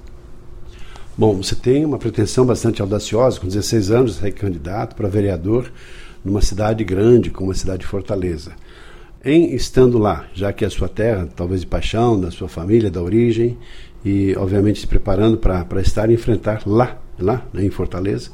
Bom, 1.14 1.36
você 1.36 1.54
tem 1.54 1.84
uma 1.84 1.98
pretensão 1.98 2.46
bastante 2.46 2.80
audaciosa, 2.80 3.38
com 3.38 3.46
16 3.46 3.90
anos, 3.90 4.14
ser 4.14 4.32
candidato 4.32 4.96
para 4.96 5.10
vereador 5.10 5.70
numa 6.24 6.40
cidade 6.40 6.82
grande 6.84 7.28
como 7.28 7.50
a 7.50 7.54
cidade 7.54 7.80
de 7.80 7.86
Fortaleza 7.86 8.52
em 9.24 9.54
estando 9.54 9.98
lá, 9.98 10.26
já 10.32 10.52
que 10.52 10.64
é 10.64 10.66
a 10.66 10.70
sua 10.70 10.88
terra, 10.88 11.28
talvez 11.34 11.60
de 11.60 11.66
paixão, 11.66 12.20
da 12.20 12.30
sua 12.30 12.48
família, 12.48 12.90
da 12.90 13.02
origem, 13.02 13.58
e 14.04 14.34
obviamente 14.36 14.80
se 14.80 14.86
preparando 14.86 15.36
para 15.36 15.80
estar 15.80 16.10
e 16.10 16.14
enfrentar 16.14 16.62
lá, 16.66 16.98
lá 17.18 17.46
né, 17.52 17.64
em 17.64 17.70
Fortaleza, 17.70 18.30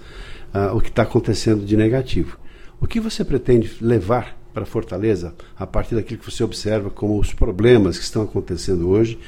uh, 0.55 0.76
o 0.76 0.81
que 0.81 0.88
está 0.88 1.02
acontecendo 1.02 1.64
de 1.64 1.76
negativo. 1.76 2.38
O 2.81 2.87
que 2.87 3.00
você 3.00 3.25
pretende 3.25 3.76
levar 3.81 4.37
para 4.55 4.64
Fortaleza 4.64 5.35
a 5.59 5.66
partir 5.66 5.95
daquilo 5.97 6.21
que 6.21 6.31
você 6.31 6.43
observa 6.43 6.88
como 6.88 7.19
os 7.19 7.35
problemas 7.35 7.99
que 7.99 8.05
estão 8.05 8.23
acontecendo 8.23 8.88
hoje 8.88 9.19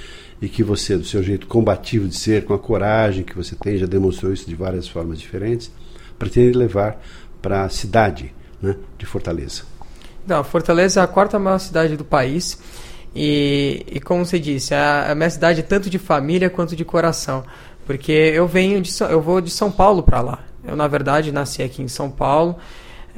e 0.41 0.49
que 0.49 0.63
você, 0.63 0.97
do 0.97 1.05
seu 1.05 1.23
jeito 1.23 1.47
combativo 1.47 2.09
de 2.09 2.17
ser, 2.17 2.45
com 2.45 2.55
a 2.55 2.59
coragem 2.59 3.25
que 3.25 3.37
você 3.37 3.55
tem, 3.57 3.77
já 3.77 3.87
demonstrou 3.87 4.33
isso 4.33 4.49
de 4.49 4.55
várias 4.55 4.87
formas 4.87 5.19
diferentes, 5.19 5.71
pretende 6.19 6.57
levar 6.57 7.03
para 7.43 7.65
a 7.65 7.69
cidade 7.69 8.33
né, 8.63 8.77
de 8.97 9.05
Fortaleza? 9.05 9.65
Não, 10.29 10.45
Fortaleza 10.45 11.01
é 11.01 11.03
a 11.03 11.07
quarta 11.07 11.39
maior 11.39 11.59
cidade 11.59 11.97
do 11.97 12.05
país. 12.05 12.59
E, 13.17 13.85
e 13.91 13.99
como 13.99 14.25
você 14.27 14.39
disse, 14.39 14.75
é 14.75 15.11
a 15.11 15.15
minha 15.15 15.31
cidade 15.31 15.63
tanto 15.63 15.89
de 15.89 15.99
família 15.99 16.51
quanto 16.51 16.77
de 16.77 16.85
coração. 16.85 17.43
Porque 17.87 18.13
eu 18.13 18.47
venho 18.47 18.83
de 18.83 18.93
eu 19.11 19.23
vou 19.23 19.41
de 19.41 19.51
São 19.51 19.73
Paulo 19.73 20.03
para 20.03 20.21
lá. 20.21 20.41
Eu, 20.63 20.77
na 20.77 20.87
verdade, 20.87 21.33
nasci 21.33 21.63
aqui 21.63 21.83
em 21.83 21.89
São 21.89 22.11
Paulo. 22.11 22.57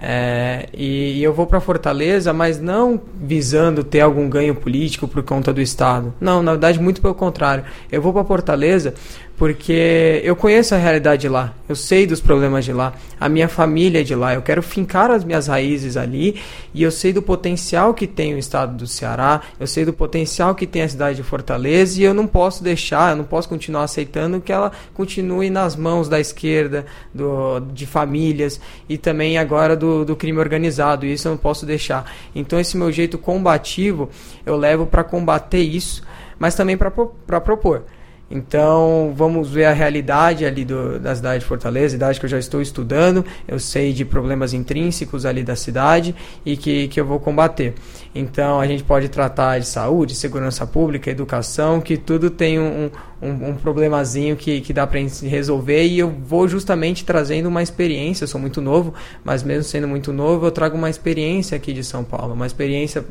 É, 0.03 0.69
e, 0.73 1.19
e, 1.19 1.23
eu 1.23 1.35
vou 1.35 1.47
para 1.47 1.61
Fortaleza, 1.61 2.33
mas 2.33 2.59
não 2.59 2.99
visando 3.15 3.85
ter 3.85 4.01
algum 4.01 4.31
ganho 4.31 4.55
político 4.55 5.07
por 5.07 5.23
conta 5.23 5.53
do 5.53 5.61
Estado. 5.61 6.15
Não, 6.19 6.43
na 6.43 6.53
verdade, 6.53 6.81
muito 6.81 7.03
pelo 7.03 7.15
contrário. 7.15 7.65
Eu 7.93 8.01
vou 8.01 8.13
para 8.13 8.25
Fortaleza 8.25 8.95
porque 9.41 10.21
eu 10.23 10.37
conheço 10.37 10.75
a 10.75 10.77
realidade 10.77 11.23
de 11.23 11.29
lá, 11.31 11.55
eu 11.67 11.75
sei 11.75 12.07
dos 12.07 12.21
problemas 12.21 12.63
de 12.63 12.75
lá, 12.75 12.93
a 13.19 13.27
minha 13.27 13.49
família 13.49 14.03
é 14.03 14.05
de 14.05 14.15
lá, 14.15 14.35
eu 14.35 14.43
quero 14.43 14.63
fincar 14.63 15.11
as 15.11 15.25
minhas 15.25 15.47
raízes 15.47 15.97
ali 15.97 16.39
e 16.75 16.83
eu 16.83 16.91
sei 16.91 17.11
do 17.11 17.23
potencial 17.23 17.95
que 17.95 18.07
tem 18.07 18.35
o 18.35 18.39
estado 18.39 18.77
do 18.77 18.87
Ceará, 18.87 19.41
eu 19.59 19.67
sei 19.67 19.87
do 19.87 19.95
potencial 19.95 20.55
que 20.55 20.67
tem 20.67 20.83
a 20.83 20.89
cidade 20.91 21.17
de 21.17 21.23
Fortaleza 21.23 21.99
e 21.99 22.05
eu 22.05 22.13
não 22.13 22.27
posso 22.27 22.63
deixar, 22.63 23.13
eu 23.13 23.17
não 23.17 23.25
posso 23.25 23.49
continuar 23.49 23.85
aceitando 23.85 24.43
que 24.43 24.53
ela 24.53 24.73
continue 24.93 25.49
nas 25.49 25.75
mãos 25.75 26.07
da 26.07 26.21
esquerda, 26.21 26.85
do, 27.15 27.61
de 27.61 27.87
famílias 27.87 28.61
e 28.91 28.99
também 28.99 29.39
agora 29.39 29.75
do, 29.75 30.05
do 30.05 30.15
crime 30.15 30.39
organizado, 30.39 31.07
isso 31.07 31.29
eu 31.29 31.33
não 31.33 31.39
posso 31.39 31.65
deixar. 31.65 32.15
Então 32.35 32.61
esse 32.61 32.77
meu 32.77 32.93
jeito 32.93 33.17
combativo 33.17 34.11
eu 34.45 34.55
levo 34.55 34.85
para 34.85 35.03
combater 35.03 35.63
isso, 35.63 36.03
mas 36.39 36.55
também 36.55 36.77
para 36.77 36.91
propor. 36.91 37.85
Então, 38.31 39.13
vamos 39.17 39.51
ver 39.51 39.65
a 39.65 39.73
realidade 39.73 40.47
ali 40.47 40.65
do, 40.65 41.01
da 41.01 41.15
cidade 41.17 41.41
de 41.41 41.47
Fortaleza, 41.47 41.97
idade 41.97 42.21
que 42.21 42.27
eu 42.27 42.31
já 42.31 42.39
estou 42.39 42.63
estudando, 42.63 43.25
eu 43.49 43.59
sei 43.59 43.93
de 43.93 44.05
problemas 44.05 44.55
intrínsecos 44.55 45.27
ali 45.27 45.43
da 45.43 45.57
cidade 45.57 46.15
e 46.47 46.57
que, 46.57 46.87
que 46.87 47.01
eu 47.01 47.05
vou 47.05 47.19
combater. 47.19 47.75
Então, 48.15 48.61
a 48.61 48.67
gente 48.69 48.85
pode 48.85 49.09
tratar 49.09 49.59
de 49.59 49.67
saúde, 49.67 50.15
segurança 50.15 50.65
pública, 50.65 51.11
educação, 51.11 51.81
que 51.81 51.97
tudo 51.97 52.31
tem 52.31 52.61
um, 52.61 52.91
um, 53.23 53.51
um 53.51 53.55
problemazinho 53.55 54.37
que, 54.37 54.61
que 54.61 54.73
dá 54.73 54.87
para 54.87 55.01
resolver 55.01 55.85
e 55.87 55.99
eu 55.99 56.11
vou 56.11 56.49
justamente 56.49 57.05
trazendo 57.05 57.49
uma 57.49 57.63
experiência. 57.63 58.25
Eu 58.25 58.29
sou 58.29 58.41
muito 58.41 58.61
novo, 58.61 58.95
mas 59.23 59.43
mesmo 59.43 59.65
sendo 59.65 59.87
muito 59.87 60.13
novo, 60.13 60.47
eu 60.47 60.51
trago 60.51 60.77
uma 60.77 60.89
experiência 60.89 61.57
aqui 61.57 61.73
de 61.73 61.85
São 61.85 62.03
Paulo, 62.03 62.35
uma 62.35 62.47
experiência 62.47 63.05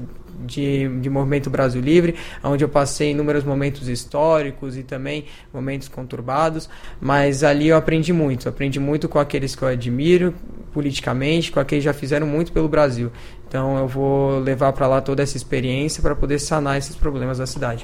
de, 0.46 0.88
de 1.00 1.10
Movimento 1.10 1.50
Brasil 1.50 1.82
Livre, 1.82 2.16
onde 2.44 2.64
eu 2.64 2.70
passei 2.70 3.12
inúmeros 3.12 3.44
momentos 3.44 3.88
históricos 3.88 4.78
e 4.78 4.84
também 4.84 5.26
momentos 5.54 5.88
conturbados, 5.88 6.70
mas 7.00 7.44
ali 7.44 7.68
eu 7.68 7.78
aprendi 7.78 8.14
muito. 8.14 8.50
Aprendi 8.50 8.80
muito 8.80 9.08
com 9.08 9.20
aqueles 9.20 9.56
que 9.56 9.62
eu 9.62 9.68
admiro 9.68 10.34
politicamente, 10.74 11.52
com 11.52 11.60
aqueles 11.60 11.84
que 11.84 11.86
já 11.86 11.94
fizeram 11.94 12.26
muito 12.26 12.52
pelo 12.52 12.68
Brasil. 12.68 13.12
Então 13.48 13.78
eu 13.78 13.88
vou 13.88 14.40
levar 14.40 14.74
para 14.74 14.88
lá 14.88 15.02
toda 15.02 15.24
essa 15.24 15.36
experiência 15.36 16.02
para 16.02 16.16
poder 16.16 16.40
sanar 16.40 16.78
esses 16.78 16.96
problemas 16.96 17.38
da 17.38 17.46
cidade. 17.46 17.84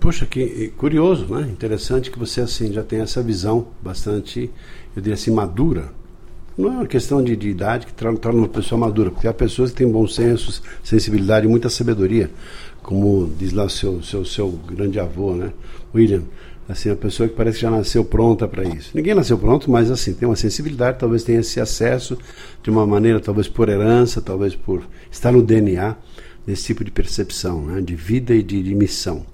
Poxa, 0.00 0.26
que 0.26 0.72
curioso, 0.76 1.26
né? 1.26 1.48
Interessante 1.50 2.10
que 2.10 2.18
você 2.18 2.40
assim 2.40 2.72
já 2.72 2.82
tem 2.82 3.00
essa 3.00 3.22
visão 3.22 3.68
bastante, 3.82 4.50
eu 4.94 5.02
diria 5.02 5.14
assim, 5.14 5.30
madura. 5.30 5.90
Não 6.56 6.72
é 6.72 6.76
uma 6.76 6.86
questão 6.86 7.22
de, 7.22 7.36
de 7.36 7.50
idade 7.50 7.86
que 7.86 7.92
torna 7.92 8.18
uma 8.32 8.48
pessoa 8.48 8.78
madura, 8.78 9.10
porque 9.10 9.28
há 9.28 9.34
pessoas 9.34 9.70
que 9.70 9.76
têm 9.76 9.90
bom 9.90 10.06
senso, 10.08 10.62
sensibilidade 10.82 11.46
e 11.46 11.48
muita 11.48 11.68
sabedoria, 11.68 12.30
como 12.82 13.30
diz 13.38 13.52
lá 13.52 13.68
seu, 13.68 14.02
seu, 14.02 14.24
seu 14.24 14.50
grande 14.50 14.98
avô, 14.98 15.34
né? 15.34 15.52
William, 15.94 16.22
assim, 16.66 16.90
a 16.90 16.96
pessoa 16.96 17.28
que 17.28 17.34
parece 17.34 17.58
que 17.58 17.62
já 17.62 17.70
nasceu 17.70 18.04
pronta 18.04 18.48
para 18.48 18.64
isso. 18.64 18.90
Ninguém 18.94 19.14
nasceu 19.14 19.36
pronto, 19.36 19.70
mas 19.70 19.90
assim, 19.90 20.14
tem 20.14 20.26
uma 20.26 20.36
sensibilidade, 20.36 20.98
talvez 20.98 21.22
tenha 21.22 21.40
esse 21.40 21.60
acesso 21.60 22.16
de 22.62 22.70
uma 22.70 22.86
maneira, 22.86 23.20
talvez 23.20 23.48
por 23.48 23.68
herança, 23.68 24.22
talvez 24.22 24.54
por 24.54 24.82
estar 25.10 25.32
no 25.32 25.42
DNA, 25.42 25.94
desse 26.46 26.66
tipo 26.66 26.84
de 26.84 26.90
percepção, 26.90 27.66
né? 27.66 27.80
de 27.82 27.94
vida 27.94 28.34
e 28.34 28.42
de, 28.42 28.62
de 28.62 28.74
missão. 28.74 29.26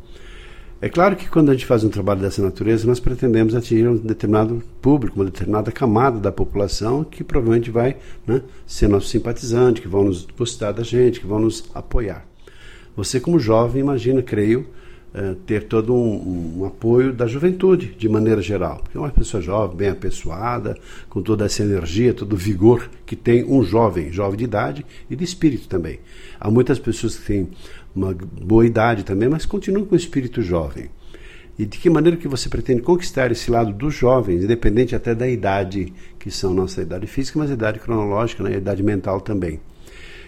É 0.82 0.88
claro 0.88 1.14
que 1.14 1.30
quando 1.30 1.48
a 1.48 1.52
gente 1.52 1.64
faz 1.64 1.84
um 1.84 1.88
trabalho 1.88 2.20
dessa 2.20 2.42
natureza, 2.42 2.88
nós 2.88 2.98
pretendemos 2.98 3.54
atingir 3.54 3.86
um 3.86 3.96
determinado 3.96 4.60
público, 4.80 5.14
uma 5.14 5.26
determinada 5.26 5.70
camada 5.70 6.18
da 6.18 6.32
população 6.32 7.04
que 7.04 7.22
provavelmente 7.22 7.70
vai 7.70 7.98
né, 8.26 8.42
ser 8.66 8.88
nosso 8.88 9.06
simpatizante, 9.06 9.80
que 9.80 9.86
vão 9.86 10.02
nos 10.02 10.26
gostar 10.36 10.72
da 10.72 10.82
gente, 10.82 11.20
que 11.20 11.26
vão 11.26 11.38
nos 11.38 11.70
apoiar. 11.72 12.26
Você, 12.96 13.20
como 13.20 13.38
jovem, 13.38 13.80
imagina, 13.80 14.22
creio, 14.22 14.66
eh, 15.14 15.36
ter 15.44 15.64
todo 15.64 15.94
um, 15.94 16.62
um, 16.62 16.64
apoio 16.64 17.12
da 17.12 17.26
juventude, 17.26 17.94
de 17.98 18.08
maneira 18.08 18.40
geral. 18.40 18.78
Porque 18.78 18.96
é 18.96 19.00
uma 19.00 19.10
pessoa 19.10 19.42
jovem, 19.42 19.76
bem 19.76 19.88
apessoada, 19.90 20.74
com 21.08 21.20
toda 21.20 21.44
essa 21.44 21.62
energia, 21.62 22.14
todo 22.14 22.32
o 22.32 22.36
vigor 22.36 22.88
que 23.04 23.14
tem 23.14 23.44
um 23.44 23.62
jovem, 23.62 24.10
jovem 24.10 24.38
de 24.38 24.44
idade 24.44 24.86
e 25.10 25.14
de 25.14 25.22
espírito 25.22 25.68
também. 25.68 26.00
Há 26.40 26.50
muitas 26.50 26.78
pessoas 26.78 27.18
que 27.18 27.26
têm 27.26 27.48
uma 27.94 28.14
boa 28.14 28.66
idade 28.66 29.04
também, 29.04 29.28
mas 29.28 29.46
continua 29.46 29.84
com 29.84 29.94
o 29.94 29.98
espírito 29.98 30.42
jovem. 30.42 30.90
E 31.58 31.66
de 31.66 31.78
que 31.78 31.90
maneira 31.90 32.16
que 32.16 32.26
você 32.26 32.48
pretende 32.48 32.80
conquistar 32.80 33.30
esse 33.30 33.50
lado 33.50 33.72
dos 33.72 33.94
jovens, 33.94 34.42
independente 34.42 34.96
até 34.96 35.14
da 35.14 35.28
idade, 35.28 35.92
que 36.18 36.30
são 36.30 36.54
nossa 36.54 36.80
idade 36.80 37.06
física, 37.06 37.38
mas 37.38 37.50
a 37.50 37.54
idade 37.54 37.78
cronológica, 37.78 38.42
né, 38.42 38.54
a 38.54 38.58
idade 38.58 38.82
mental 38.82 39.20
também. 39.20 39.60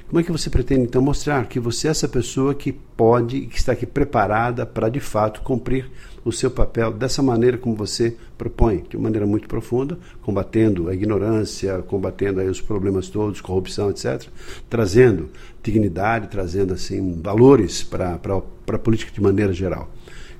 Como 0.06 0.20
é 0.20 0.22
que 0.22 0.30
você 0.30 0.50
pretende 0.50 0.82
então 0.82 1.00
mostrar 1.00 1.46
que 1.48 1.58
você 1.58 1.88
é 1.88 1.90
essa 1.90 2.06
pessoa 2.06 2.54
que 2.54 2.70
pode 2.72 3.38
e 3.38 3.46
que 3.46 3.56
está 3.56 3.72
aqui 3.72 3.86
preparada 3.86 4.66
para 4.66 4.88
de 4.88 5.00
fato 5.00 5.40
cumprir 5.40 5.90
o 6.24 6.30
seu 6.30 6.50
papel 6.50 6.92
dessa 6.92 7.22
maneira 7.22 7.56
como 7.56 7.74
você 7.74 8.16
propõe, 8.36 8.84
de 8.88 8.98
maneira 8.98 9.26
muito 9.26 9.48
profunda, 9.48 9.98
combatendo 10.22 10.88
a 10.88 10.94
ignorância, 10.94 11.78
combatendo 11.82 12.40
aí 12.40 12.48
os 12.48 12.60
problemas 12.60 13.08
todos, 13.08 13.40
corrupção, 13.40 13.90
etc., 13.90 14.28
trazendo 14.68 15.30
dignidade, 15.62 16.28
trazendo 16.28 16.74
assim 16.74 17.20
valores 17.20 17.82
para 17.82 18.14
a 18.14 18.78
política 18.78 19.10
de 19.10 19.22
maneira 19.22 19.52
geral. 19.52 19.90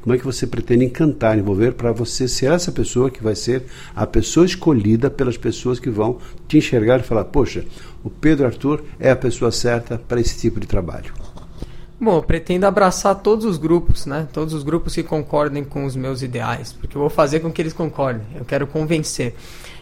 Como 0.04 0.14
é 0.14 0.18
que 0.18 0.24
você 0.24 0.46
pretende 0.46 0.84
encantar, 0.84 1.38
envolver 1.38 1.72
para 1.72 1.90
você 1.90 2.28
ser 2.28 2.52
essa 2.52 2.70
pessoa 2.70 3.10
que 3.10 3.22
vai 3.22 3.34
ser 3.34 3.64
a 3.96 4.06
pessoa 4.06 4.44
escolhida 4.44 5.08
pelas 5.08 5.38
pessoas 5.38 5.80
que 5.80 5.88
vão 5.88 6.18
te 6.46 6.58
enxergar 6.58 7.00
e 7.00 7.02
falar: 7.02 7.24
poxa, 7.24 7.64
o 8.04 8.10
Pedro 8.10 8.46
Arthur 8.46 8.84
é 9.00 9.10
a 9.10 9.16
pessoa 9.16 9.50
certa 9.50 9.98
para 9.98 10.20
esse 10.20 10.38
tipo 10.38 10.60
de 10.60 10.66
trabalho? 10.66 11.12
Bom, 11.98 12.16
eu 12.16 12.22
pretendo 12.22 12.66
abraçar 12.66 13.14
todos 13.14 13.46
os 13.46 13.56
grupos, 13.56 14.04
né? 14.04 14.28
Todos 14.30 14.52
os 14.52 14.62
grupos 14.62 14.94
que 14.94 15.02
concordem 15.02 15.64
com 15.64 15.86
os 15.86 15.96
meus 15.96 16.20
ideais, 16.20 16.70
porque 16.72 16.96
eu 16.96 17.00
vou 17.00 17.08
fazer 17.08 17.40
com 17.40 17.50
que 17.50 17.62
eles 17.62 17.72
concordem. 17.72 18.26
Eu 18.34 18.44
quero 18.44 18.66
convencer. 18.66 19.34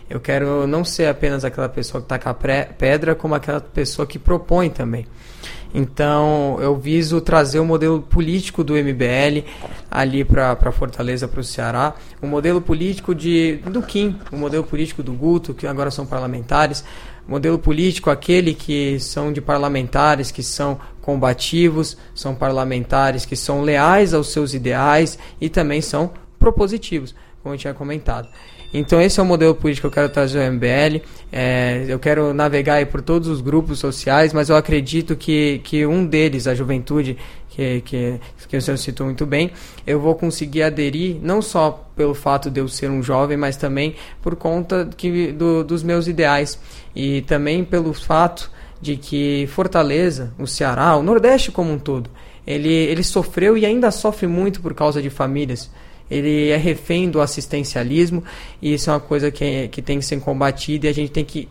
Eu 0.08 0.20
quero 0.20 0.66
não 0.66 0.84
ser 0.84 1.06
apenas 1.06 1.44
aquela 1.44 1.68
pessoa 1.68 2.00
que 2.02 2.08
taca 2.08 2.30
a 2.30 2.34
pedra, 2.34 3.14
como 3.14 3.34
aquela 3.34 3.60
pessoa 3.60 4.06
que 4.06 4.18
propõe 4.18 4.68
também. 4.68 5.06
Então, 5.74 6.58
eu 6.60 6.76
viso 6.76 7.20
trazer 7.20 7.58
o 7.58 7.64
modelo 7.64 8.02
político 8.02 8.62
do 8.62 8.74
MBL 8.74 9.46
ali 9.90 10.22
para 10.22 10.70
Fortaleza, 10.70 11.26
para 11.26 11.40
o 11.40 11.44
Ceará, 11.44 11.94
o 12.20 12.26
modelo 12.26 12.60
político 12.60 13.14
de, 13.14 13.56
do 13.70 13.82
Kim, 13.82 14.18
o 14.30 14.36
modelo 14.36 14.64
político 14.64 15.02
do 15.02 15.12
Guto, 15.12 15.54
que 15.54 15.66
agora 15.66 15.90
são 15.90 16.04
parlamentares, 16.04 16.84
modelo 17.26 17.58
político 17.58 18.10
aquele 18.10 18.54
que 18.54 18.98
são 18.98 19.32
de 19.32 19.40
parlamentares 19.40 20.30
que 20.30 20.42
são 20.42 20.80
combativos, 21.00 21.96
são 22.14 22.34
parlamentares 22.34 23.24
que 23.24 23.36
são 23.36 23.62
leais 23.62 24.14
aos 24.14 24.32
seus 24.32 24.54
ideais 24.54 25.18
e 25.40 25.48
também 25.48 25.80
são 25.80 26.12
propositivos, 26.38 27.14
como 27.42 27.54
eu 27.54 27.58
tinha 27.58 27.74
comentado. 27.74 28.28
Então 28.74 29.00
esse 29.00 29.20
é 29.20 29.22
o 29.22 29.26
modelo 29.26 29.54
político 29.54 29.82
que 29.82 29.86
eu 29.88 30.02
quero 30.02 30.12
trazer 30.12 30.46
ao 30.46 30.52
MBL. 30.52 31.02
É, 31.30 31.84
eu 31.88 31.98
quero 31.98 32.32
navegar 32.32 32.84
por 32.86 33.02
todos 33.02 33.28
os 33.28 33.40
grupos 33.42 33.78
sociais, 33.78 34.32
mas 34.32 34.48
eu 34.48 34.56
acredito 34.56 35.14
que, 35.14 35.60
que 35.62 35.84
um 35.84 36.06
deles, 36.06 36.46
a 36.46 36.54
juventude, 36.54 37.18
que, 37.54 37.82
que, 37.82 38.20
que 38.48 38.56
o 38.56 38.62
senhor 38.62 38.76
citou 38.78 39.06
muito 39.06 39.26
bem, 39.26 39.50
eu 39.86 40.00
vou 40.00 40.14
conseguir 40.14 40.62
aderir 40.62 41.18
não 41.22 41.42
só 41.42 41.86
pelo 41.94 42.14
fato 42.14 42.50
de 42.50 42.60
eu 42.60 42.66
ser 42.66 42.90
um 42.90 43.02
jovem, 43.02 43.36
mas 43.36 43.56
também 43.56 43.94
por 44.22 44.36
conta 44.36 44.88
que, 44.96 45.32
do, 45.32 45.62
dos 45.62 45.82
meus 45.82 46.08
ideais. 46.08 46.58
E 46.96 47.20
também 47.22 47.62
pelo 47.62 47.92
fato 47.92 48.50
de 48.80 48.96
que 48.96 49.46
Fortaleza, 49.48 50.32
o 50.38 50.46
Ceará, 50.46 50.96
o 50.96 51.02
Nordeste 51.02 51.52
como 51.52 51.70
um 51.70 51.78
todo, 51.78 52.10
ele, 52.46 52.72
ele 52.72 53.04
sofreu 53.04 53.56
e 53.56 53.66
ainda 53.66 53.90
sofre 53.90 54.26
muito 54.26 54.60
por 54.60 54.74
causa 54.74 55.00
de 55.00 55.10
famílias 55.10 55.70
ele 56.12 56.50
é 56.50 56.56
refém 56.56 57.10
do 57.10 57.20
assistencialismo 57.20 58.22
e 58.60 58.74
isso 58.74 58.90
é 58.90 58.92
uma 58.92 59.00
coisa 59.00 59.30
que, 59.30 59.68
que 59.68 59.80
tem 59.80 59.98
que 59.98 60.04
ser 60.04 60.20
combatida 60.20 60.86
e 60.86 60.88
a 60.90 60.92
gente 60.92 61.10
tem 61.10 61.24
que 61.24 61.48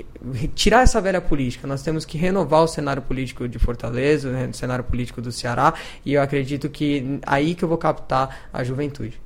tirar 0.53 0.83
essa 0.83 1.01
velha 1.01 1.19
política. 1.19 1.67
Nós 1.67 1.81
temos 1.81 2.05
que 2.05 2.17
renovar 2.17 2.63
o 2.63 2.67
cenário 2.67 3.01
político 3.01 3.47
de 3.47 3.57
Fortaleza, 3.57 4.29
o 4.29 4.53
cenário 4.53 4.83
político 4.83 5.21
do 5.21 5.31
Ceará 5.31 5.73
e 6.05 6.13
eu 6.13 6.21
acredito 6.21 6.69
que 6.69 7.19
aí 7.25 7.55
que 7.55 7.63
eu 7.63 7.69
vou 7.69 7.77
captar 7.77 8.49
a 8.53 8.63
juventude. 8.63 9.19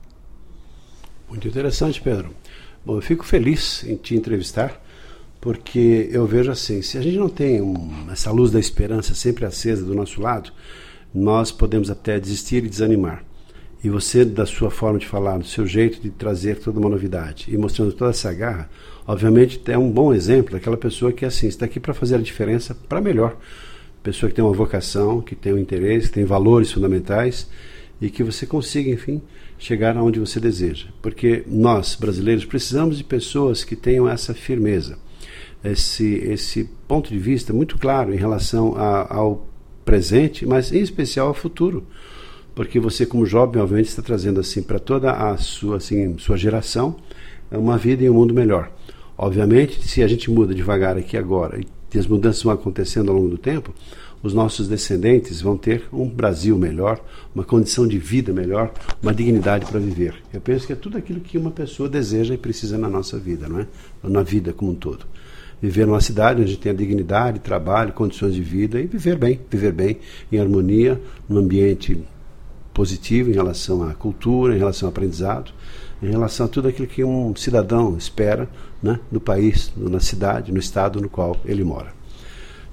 Muito 1.28 1.48
interessante, 1.48 2.02
Pedro. 2.02 2.30
Bom, 2.86 2.96
eu 2.96 3.02
fico 3.02 3.26
feliz 3.26 3.84
em 3.84 3.98
te 3.98 4.16
entrevistar 4.16 4.82
porque 5.42 6.10
eu 6.12 6.26
vejo 6.26 6.50
assim, 6.50 6.82
se 6.82 6.98
a 6.98 7.02
gente 7.02 7.18
não 7.18 7.30
tem 7.30 7.62
um, 7.62 8.08
essa 8.12 8.32
luz 8.32 8.52
da 8.52 8.60
esperança 8.60 9.14
sempre 9.14 9.46
acesa 9.46 9.84
do 9.84 9.94
nosso 9.94 10.22
lado, 10.22 10.52
nós 11.14 11.52
podemos 11.52 11.90
até 11.90 12.20
desistir 12.20 12.64
e 12.64 12.70
desanimar. 12.70 13.24
E 13.86 13.90
você, 13.90 14.26
da 14.26 14.48
sua 14.48 14.72
forma 14.72 14.98
de 14.98 15.06
falar, 15.06 15.38
do 15.38 15.46
seu 15.46 15.68
jeito 15.68 16.02
de 16.02 16.10
trazer 16.10 16.58
toda 16.58 16.80
uma 16.80 16.90
novidade 16.90 17.54
e 17.54 17.56
mostrando 17.56 17.94
toda 17.94 18.10
essa 18.10 18.34
garra, 18.34 18.68
obviamente 19.06 19.62
é 19.68 19.78
um 19.78 19.92
bom 19.92 20.12
exemplo 20.12 20.54
daquela 20.54 20.76
pessoa 20.76 21.14
que, 21.14 21.24
assim, 21.24 21.46
está 21.46 21.66
aqui 21.66 21.80
para 21.80 21.94
fazer 21.94 22.16
a 22.16 22.18
diferença 22.18 22.74
para 22.74 23.00
melhor. 23.00 23.38
Pessoa 24.02 24.28
que 24.28 24.36
tem 24.36 24.44
uma 24.44 24.56
vocação, 24.56 25.22
que 25.22 25.36
tem 25.36 25.54
um 25.54 25.60
interesse, 25.60 26.08
que 26.08 26.16
tem 26.16 26.26
valores 26.26 26.72
fundamentais 26.72 27.48
e 28.02 28.10
que 28.10 28.24
você 28.24 28.48
consiga, 28.48 28.90
enfim, 28.90 29.22
chegar 29.60 29.96
aonde 29.96 30.20
você 30.20 30.40
deseja. 30.40 30.88
Porque 31.00 31.44
nós, 31.46 31.94
brasileiros, 31.94 32.44
precisamos 32.44 32.98
de 32.98 33.04
pessoas 33.04 33.64
que 33.64 33.76
tenham 33.76 34.10
essa 34.10 34.34
firmeza, 34.34 34.98
esse, 35.64 36.12
esse 36.24 36.68
ponto 36.88 37.12
de 37.12 37.20
vista 37.20 37.54
muito 37.54 37.78
claro 37.78 38.12
em 38.12 38.18
relação 38.18 38.74
a, 38.76 39.14
ao 39.14 39.48
presente, 39.86 40.44
mas 40.44 40.72
em 40.72 40.82
especial 40.82 41.28
ao 41.28 41.36
futuro 41.36 41.86
porque 42.56 42.80
você 42.80 43.06
como 43.06 43.26
jovem 43.26 43.62
obviamente 43.62 43.90
está 43.90 44.02
trazendo 44.02 44.40
assim 44.40 44.64
para 44.64 44.80
toda 44.80 45.12
a 45.12 45.38
sua 45.38 45.78
assim 45.78 46.18
sua 46.18 46.38
geração 46.38 46.96
uma 47.52 47.78
vida 47.78 48.04
e 48.04 48.10
um 48.10 48.14
mundo 48.14 48.34
melhor. 48.34 48.72
Obviamente, 49.18 49.88
se 49.88 50.04
a 50.04 50.08
gente 50.08 50.30
muda 50.30 50.54
devagar 50.54 50.98
aqui 50.98 51.16
agora 51.18 51.60
e 51.60 51.98
as 51.98 52.08
mudanças 52.08 52.44
vão 52.44 52.54
acontecendo 52.54 53.10
ao 53.10 53.18
longo 53.18 53.30
do 53.30 53.38
tempo, 53.38 53.74
os 54.22 54.34
nossos 54.34 54.68
descendentes 54.68 55.40
vão 55.40 55.56
ter 55.56 55.84
um 55.94 56.10
Brasil 56.10 56.58
melhor, 56.58 57.00
uma 57.34 57.44
condição 57.44 57.88
de 57.88 57.98
vida 57.98 58.34
melhor, 58.34 58.74
uma 59.02 59.14
dignidade 59.14 59.66
para 59.66 59.80
viver. 59.80 60.16
Eu 60.34 60.42
penso 60.42 60.66
que 60.66 60.74
é 60.74 60.76
tudo 60.76 60.98
aquilo 60.98 61.20
que 61.20 61.38
uma 61.38 61.52
pessoa 61.52 61.88
deseja 61.88 62.34
e 62.34 62.38
precisa 62.38 62.78
na 62.78 62.90
nossa 62.90 63.18
vida, 63.18 63.48
não 63.48 63.60
é? 63.60 63.68
Na 64.04 64.24
vida 64.24 64.52
como 64.52 64.72
um 64.72 64.76
todo. 64.76 65.06
Viver 65.62 65.86
numa 65.86 66.02
cidade 66.02 66.42
onde 66.42 66.58
tem 66.58 66.72
a 66.72 66.76
dignidade, 66.76 67.40
trabalho, 67.40 67.94
condições 67.94 68.34
de 68.34 68.42
vida 68.42 68.82
e 68.82 68.88
viver 68.88 69.16
bem, 69.16 69.40
viver 69.50 69.72
bem 69.72 70.00
em 70.32 70.40
harmonia, 70.40 71.00
num 71.30 71.38
ambiente 71.38 72.04
positivo 72.76 73.32
em 73.32 73.34
relação 73.34 73.82
à 73.82 73.94
cultura, 73.94 74.54
em 74.54 74.60
relação 74.60 74.88
ao 74.88 74.92
aprendizado, 74.92 75.52
em 76.04 76.12
relação 76.12 76.46
a 76.46 76.50
tudo 76.50 76.68
aquilo 76.68 76.88
que 76.88 77.04
um 77.04 77.34
cidadão 77.36 77.98
espera 77.98 78.50
né, 78.84 79.00
no 79.10 79.20
país, 79.20 79.72
na 79.78 80.02
cidade, 80.02 80.52
no 80.52 80.60
estado 80.60 81.02
no 81.02 81.10
qual 81.10 81.38
ele 81.46 81.64
mora. 81.64 81.94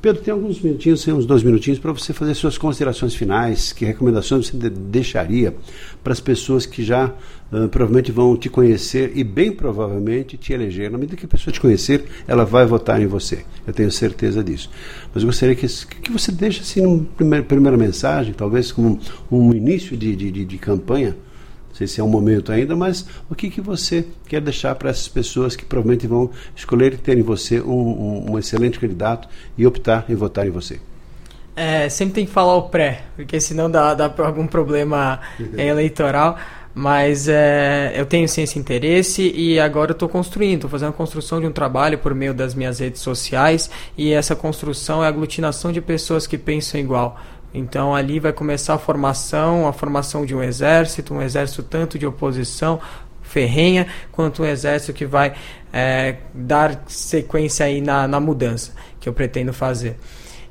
Pedro, 0.03 0.21
tem 0.21 0.35
alguns 0.35 0.61
minutinhos, 0.61 1.05
tem 1.05 1.15
uns 1.15 1.25
dois 1.25 1.45
minutinhos 1.45 1.79
para 1.79 1.93
você 1.93 2.13
fazer 2.13 2.35
suas 2.35 2.59
considerações 2.59 3.15
finais. 3.15 3.73
Que 3.73 3.85
recomendações 3.85 4.49
você 4.49 4.69
deixaria 4.69 5.55
para 6.03 6.13
as 6.13 6.19
pessoas 6.19 6.67
que 6.67 6.83
já 6.83 7.07
uh, 7.07 7.69
provavelmente 7.69 8.11
vão 8.11 8.37
te 8.37 8.49
conhecer 8.49 9.13
e 9.15 9.23
bem 9.23 9.53
provavelmente 9.53 10.37
te 10.37 10.53
eleger? 10.53 10.91
Na 10.91 10.99
medida 10.99 11.17
que 11.17 11.25
a 11.25 11.29
pessoa 11.29 11.55
te 11.55 11.61
conhecer, 11.61 12.05
ela 12.27 12.45
vai 12.45 12.67
votar 12.67 13.01
em 13.01 13.07
você. 13.07 13.45
Eu 13.65 13.73
tenho 13.73 13.93
certeza 13.93 14.43
disso. 14.43 14.69
Mas 15.15 15.23
eu 15.23 15.29
gostaria 15.29 15.55
que, 15.55 15.69
que 15.69 16.11
você 16.11 16.33
deixe 16.33 16.63
assim, 16.63 16.85
uma 16.85 17.05
primeira, 17.17 17.45
primeira 17.45 17.77
mensagem, 17.77 18.33
talvez 18.33 18.73
como 18.73 18.99
um, 19.31 19.55
início 19.55 19.97
de, 19.97 20.17
de, 20.17 20.33
de, 20.33 20.45
de 20.45 20.59
campanha 20.59 21.17
não 21.73 21.77
sei 21.79 21.87
se 21.87 22.01
é 22.03 22.05
um 22.05 22.09
momento 22.09 22.53
ainda, 22.53 22.77
mas 22.77 23.07
o 23.31 23.35
que, 23.35 23.49
que 23.49 23.61
você 23.63 24.05
quer 24.29 24.43
deixar 24.43 24.75
para 24.75 24.91
essas 24.91 25.09
pessoas 25.09 25.57
que 25.57 25.65
provavelmente 25.65 26.07
vão 26.07 26.31
escolher 26.55 26.99
ter 26.99 27.17
em 27.17 27.23
você 27.23 27.63
um, 27.63 27.73
um, 27.73 28.33
um 28.33 28.39
excelente 28.39 28.79
candidato 28.79 29.27
e 29.57 29.67
optar 29.67 30.05
em 30.07 30.15
votar 30.15 30.47
em 30.47 30.51
você? 30.51 30.79
É, 31.57 31.89
sempre 31.89 32.15
tem 32.15 32.27
que 32.27 32.33
falar 32.33 32.57
o 32.57 32.65
pré, 32.65 33.05
porque 33.17 33.41
senão 33.41 33.71
dá, 33.71 33.95
dá 33.95 34.13
algum 34.19 34.47
problema 34.47 35.21
eleitoral. 35.57 36.39
Mas 36.75 37.29
é, 37.29 37.93
eu 37.95 38.07
tenho 38.07 38.27
sim 38.27 38.43
esse 38.43 38.59
interesse 38.59 39.31
e 39.31 39.61
agora 39.61 39.91
eu 39.91 39.95
estou 39.95 40.09
construindo, 40.09 40.55
estou 40.55 40.71
fazendo 40.71 40.89
a 40.89 40.93
construção 40.93 41.39
de 41.39 41.47
um 41.47 41.53
trabalho 41.53 41.99
por 41.99 42.15
meio 42.15 42.33
das 42.33 42.55
minhas 42.55 42.79
redes 42.79 43.03
sociais 43.03 43.71
e 43.97 44.11
essa 44.11 44.35
construção 44.35 45.03
é 45.03 45.07
a 45.07 45.09
aglutinação 45.09 45.71
de 45.71 45.83
pessoas 45.83 46.27
que 46.27 46.39
pensam 46.39 46.81
igual. 46.81 47.21
Então 47.55 47.95
ali 47.95 48.19
vai 48.19 48.33
começar 48.33 48.75
a 48.75 48.79
formação, 48.79 49.69
a 49.69 49.73
formação 49.73 50.25
de 50.25 50.35
um 50.35 50.43
exército, 50.43 51.15
um 51.15 51.21
exército 51.23 51.63
tanto 51.63 51.99
de 51.99 52.07
oposição 52.07 52.81
ferrenha, 53.23 53.87
quanto 54.11 54.43
um 54.43 54.47
exército 54.47 54.93
que 54.93 55.07
vai 55.07 55.35
é, 55.73 56.17
dar 56.35 56.83
sequência 56.87 57.65
aí 57.67 57.81
na, 57.81 58.07
na 58.07 58.21
mudança 58.21 58.73
que 59.01 59.09
eu 59.09 59.13
pretendo 59.13 59.53
fazer. 59.53 59.97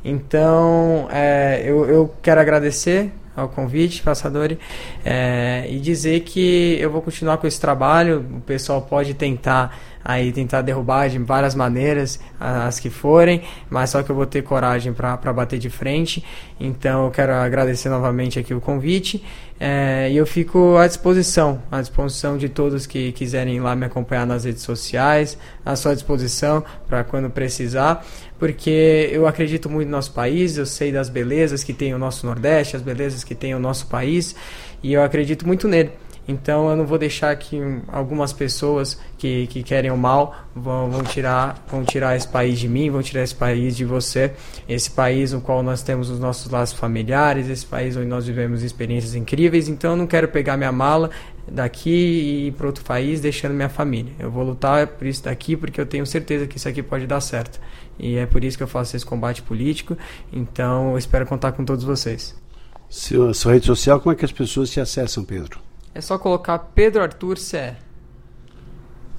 Então, 0.03 1.07
é, 1.11 1.61
eu, 1.63 1.85
eu 1.85 2.13
quero 2.21 2.41
agradecer 2.41 3.11
ao 3.35 3.47
convite, 3.47 4.01
Passadori, 4.01 4.59
é, 5.05 5.65
e 5.69 5.79
dizer 5.79 6.21
que 6.21 6.77
eu 6.79 6.89
vou 6.89 7.01
continuar 7.01 7.37
com 7.37 7.47
esse 7.47 7.61
trabalho. 7.61 8.25
O 8.37 8.41
pessoal 8.41 8.81
pode 8.81 9.13
tentar 9.13 9.77
aí 10.03 10.31
tentar 10.31 10.61
derrubar 10.61 11.09
de 11.09 11.17
várias 11.19 11.55
maneiras 11.55 12.19
as 12.39 12.79
que 12.79 12.89
forem, 12.89 13.41
mas 13.69 13.89
só 13.89 14.03
que 14.03 14.09
eu 14.09 14.15
vou 14.15 14.25
ter 14.25 14.41
coragem 14.41 14.93
para 14.93 15.33
bater 15.33 15.59
de 15.59 15.69
frente. 15.69 16.23
Então 16.59 17.05
eu 17.05 17.11
quero 17.11 17.33
agradecer 17.33 17.89
novamente 17.89 18.39
aqui 18.39 18.53
o 18.53 18.61
convite 18.61 19.23
é, 19.59 20.09
e 20.11 20.17
eu 20.17 20.25
fico 20.25 20.77
à 20.77 20.87
disposição, 20.87 21.61
à 21.71 21.81
disposição 21.81 22.37
de 22.37 22.49
todos 22.49 22.87
que 22.87 23.11
quiserem 23.11 23.57
ir 23.57 23.59
lá 23.59 23.75
me 23.75 23.85
acompanhar 23.85 24.25
nas 24.25 24.43
redes 24.43 24.63
sociais, 24.63 25.37
à 25.65 25.75
sua 25.75 25.93
disposição 25.93 26.63
para 26.87 27.03
quando 27.03 27.29
precisar 27.29 28.03
porque 28.41 29.07
eu 29.11 29.27
acredito 29.27 29.69
muito 29.69 29.87
no 29.87 29.91
nosso 29.91 30.13
país, 30.13 30.57
eu 30.57 30.65
sei 30.65 30.91
das 30.91 31.09
belezas 31.09 31.63
que 31.63 31.73
tem 31.73 31.93
o 31.93 31.99
nosso 31.99 32.25
Nordeste, 32.25 32.75
as 32.75 32.81
belezas 32.81 33.23
que 33.23 33.35
tem 33.35 33.53
o 33.53 33.59
nosso 33.59 33.85
país, 33.85 34.35
e 34.81 34.93
eu 34.93 35.03
acredito 35.03 35.45
muito 35.45 35.67
nele. 35.67 35.91
Então 36.27 36.69
eu 36.69 36.75
não 36.75 36.85
vou 36.85 36.97
deixar 36.97 37.35
que 37.35 37.59
algumas 37.87 38.31
pessoas 38.31 38.99
que, 39.17 39.47
que 39.47 39.63
querem 39.63 39.91
o 39.91 39.97
mal 39.97 40.35
vão, 40.55 40.89
vão, 40.89 41.03
tirar, 41.03 41.63
vão 41.69 41.83
tirar 41.83 42.15
esse 42.15 42.27
país 42.27 42.59
de 42.59 42.67
mim, 42.67 42.89
vão 42.89 43.01
tirar 43.01 43.23
esse 43.23 43.35
país 43.35 43.75
de 43.75 43.83
você. 43.83 44.31
Esse 44.69 44.91
país 44.91 45.33
no 45.33 45.41
qual 45.41 45.63
nós 45.63 45.81
temos 45.81 46.09
os 46.09 46.19
nossos 46.19 46.49
laços 46.51 46.77
familiares, 46.77 47.49
esse 47.49 47.65
país 47.65 47.97
onde 47.97 48.07
nós 48.07 48.27
vivemos 48.27 48.63
experiências 48.63 49.15
incríveis. 49.15 49.67
Então 49.67 49.91
eu 49.91 49.97
não 49.97 50.07
quero 50.07 50.27
pegar 50.27 50.57
minha 50.57 50.71
mala 50.71 51.09
daqui 51.47 51.89
e 51.89 52.47
ir 52.47 52.51
para 52.51 52.67
outro 52.67 52.83
país 52.83 53.19
deixando 53.19 53.53
minha 53.53 53.69
família. 53.69 54.13
Eu 54.19 54.29
vou 54.29 54.43
lutar 54.43 54.87
por 54.87 55.07
isso 55.07 55.23
daqui 55.23 55.55
porque 55.55 55.81
eu 55.81 55.85
tenho 55.85 56.05
certeza 56.05 56.45
que 56.45 56.57
isso 56.57 56.69
aqui 56.69 56.83
pode 56.83 57.07
dar 57.07 57.21
certo. 57.21 57.59
E 57.99 58.15
é 58.15 58.25
por 58.25 58.43
isso 58.43 58.57
que 58.57 58.63
eu 58.63 58.67
faço 58.67 58.95
esse 58.95 59.05
combate 59.05 59.41
político. 59.41 59.97
Então 60.31 60.91
eu 60.91 60.97
espero 60.97 61.25
contar 61.25 61.51
com 61.51 61.65
todos 61.65 61.83
vocês. 61.83 62.39
Sua, 62.87 63.33
sua 63.33 63.53
rede 63.53 63.65
social, 63.65 63.99
como 63.99 64.13
é 64.13 64.15
que 64.15 64.25
as 64.25 64.31
pessoas 64.31 64.69
te 64.69 64.79
acessam, 64.79 65.23
Pedro? 65.23 65.70
É 65.93 66.01
só 66.01 66.17
colocar 66.17 66.57
Pedro 66.73 67.03
Arthur 67.03 67.37
CE. 67.37 67.73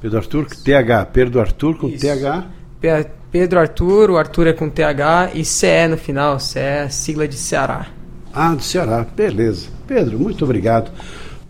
Pedro 0.01 0.19
Arthur, 0.19 0.47
TH. 0.47 1.07
Pedro 1.13 1.41
Arthur 1.41 1.77
com 1.77 1.89
isso. 1.89 2.05
TH. 2.05 2.47
Pedro 3.31 3.61
Arthur, 3.61 4.11
o 4.11 4.19
Arthur 4.19 4.49
é 4.49 4.53
com 4.53 4.69
TH 4.69 5.31
e 5.35 5.45
CE 5.45 5.87
no 5.89 5.97
final. 5.97 6.41
CE 6.41 6.59
é 6.59 6.89
sigla 6.89 7.29
de 7.29 7.37
Ceará. 7.37 7.87
Ah, 8.33 8.55
do 8.55 8.63
Ceará. 8.63 9.07
Beleza. 9.15 9.69
Pedro, 9.87 10.19
muito 10.19 10.45
obrigado. 10.45 10.91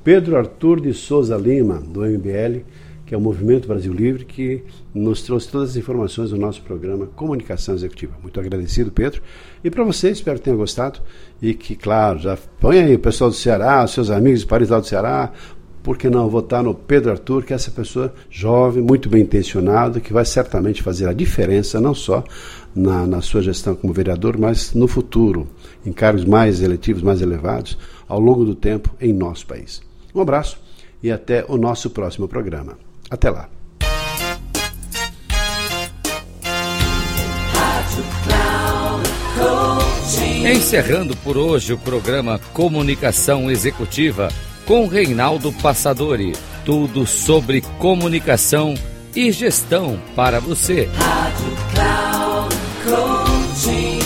Pedro 0.04 0.37
Arthur 0.37 0.80
de 0.80 0.92
Souza 0.92 1.37
Lima, 1.37 1.76
do 1.78 2.00
MBL, 2.00 2.64
que 3.12 3.14
é 3.14 3.18
o 3.18 3.20
Movimento 3.20 3.68
Brasil 3.68 3.92
Livre, 3.92 4.25
que 4.25 4.64
nos 4.94 5.20
trouxe 5.20 5.46
todas 5.46 5.72
as 5.72 5.77
informações 5.77 6.31
do 6.31 6.38
nosso 6.38 6.62
programa 6.62 7.07
Comunicação 7.14 7.75
Executiva. 7.75 8.14
Muito 8.22 8.40
agradecido, 8.40 8.90
Pedro. 8.90 9.20
E 9.62 9.70
para 9.70 9.85
você, 9.85 10.09
espero 10.09 10.38
que 10.38 10.44
tenha 10.44 10.57
gostado 10.57 10.98
e 11.42 11.53
que, 11.53 11.77
claro, 11.77 12.20
já 12.20 12.38
põe 12.59 12.79
aí 12.79 12.94
o 12.94 12.98
pessoal 12.98 13.29
do 13.29 13.37
Ceará, 13.37 13.87
seus 13.87 14.09
amigos 14.09 14.40
de 14.40 14.46
Paris 14.46 14.70
lá 14.70 14.81
do 14.81 14.87
Ceará, 14.87 15.31
por 15.83 15.98
que 15.98 16.09
não 16.09 16.27
votar 16.27 16.62
no 16.62 16.75
Pedro 16.75 17.11
Arthur, 17.11 17.44
que 17.44 17.53
é 17.53 17.57
essa 17.57 17.70
pessoa 17.70 18.14
jovem, 18.31 18.83
muito 18.83 19.11
bem 19.11 19.20
intencionada, 19.20 20.01
que 20.01 20.11
vai 20.11 20.25
certamente 20.25 20.83
fazer 20.83 21.07
a 21.07 21.12
diferença, 21.12 21.79
não 21.83 21.94
só 21.94 22.25
na, 22.75 23.07
na 23.07 23.20
sua 23.20 23.42
gestão 23.42 23.75
como 23.75 23.92
vereador, 23.92 24.38
mas 24.38 24.72
no 24.72 24.88
futuro, 24.88 25.46
em 25.85 25.92
cargos 25.92 26.25
mais 26.25 26.62
eletivos, 26.62 27.03
mais 27.03 27.20
elevados, 27.20 27.77
ao 28.09 28.18
longo 28.18 28.42
do 28.42 28.55
tempo 28.55 28.88
em 28.98 29.12
nosso 29.12 29.46
país. 29.46 29.83
Um 30.14 30.22
abraço 30.22 30.59
e 31.03 31.12
até 31.12 31.44
o 31.46 31.59
nosso 31.59 31.90
próximo 31.90 32.27
programa. 32.27 32.79
Até 33.12 33.29
lá. 33.29 33.46
Encerrando 40.51 41.14
por 41.18 41.37
hoje 41.37 41.75
o 41.75 41.79
programa 41.79 42.38
Comunicação 42.55 43.51
Executiva 43.51 44.29
com 44.64 44.87
Reinaldo 44.87 45.53
Passadori. 45.53 46.33
Tudo 46.64 47.07
sobre 47.07 47.61
comunicação 47.79 48.72
e 49.14 49.31
gestão 49.31 50.01
para 50.16 50.40
você. 50.40 50.88
Rádio 50.94 51.53
Cloud 51.75 52.57
Coaching. 52.87 53.98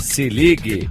Se 0.00 0.28
ligue. 0.28 0.90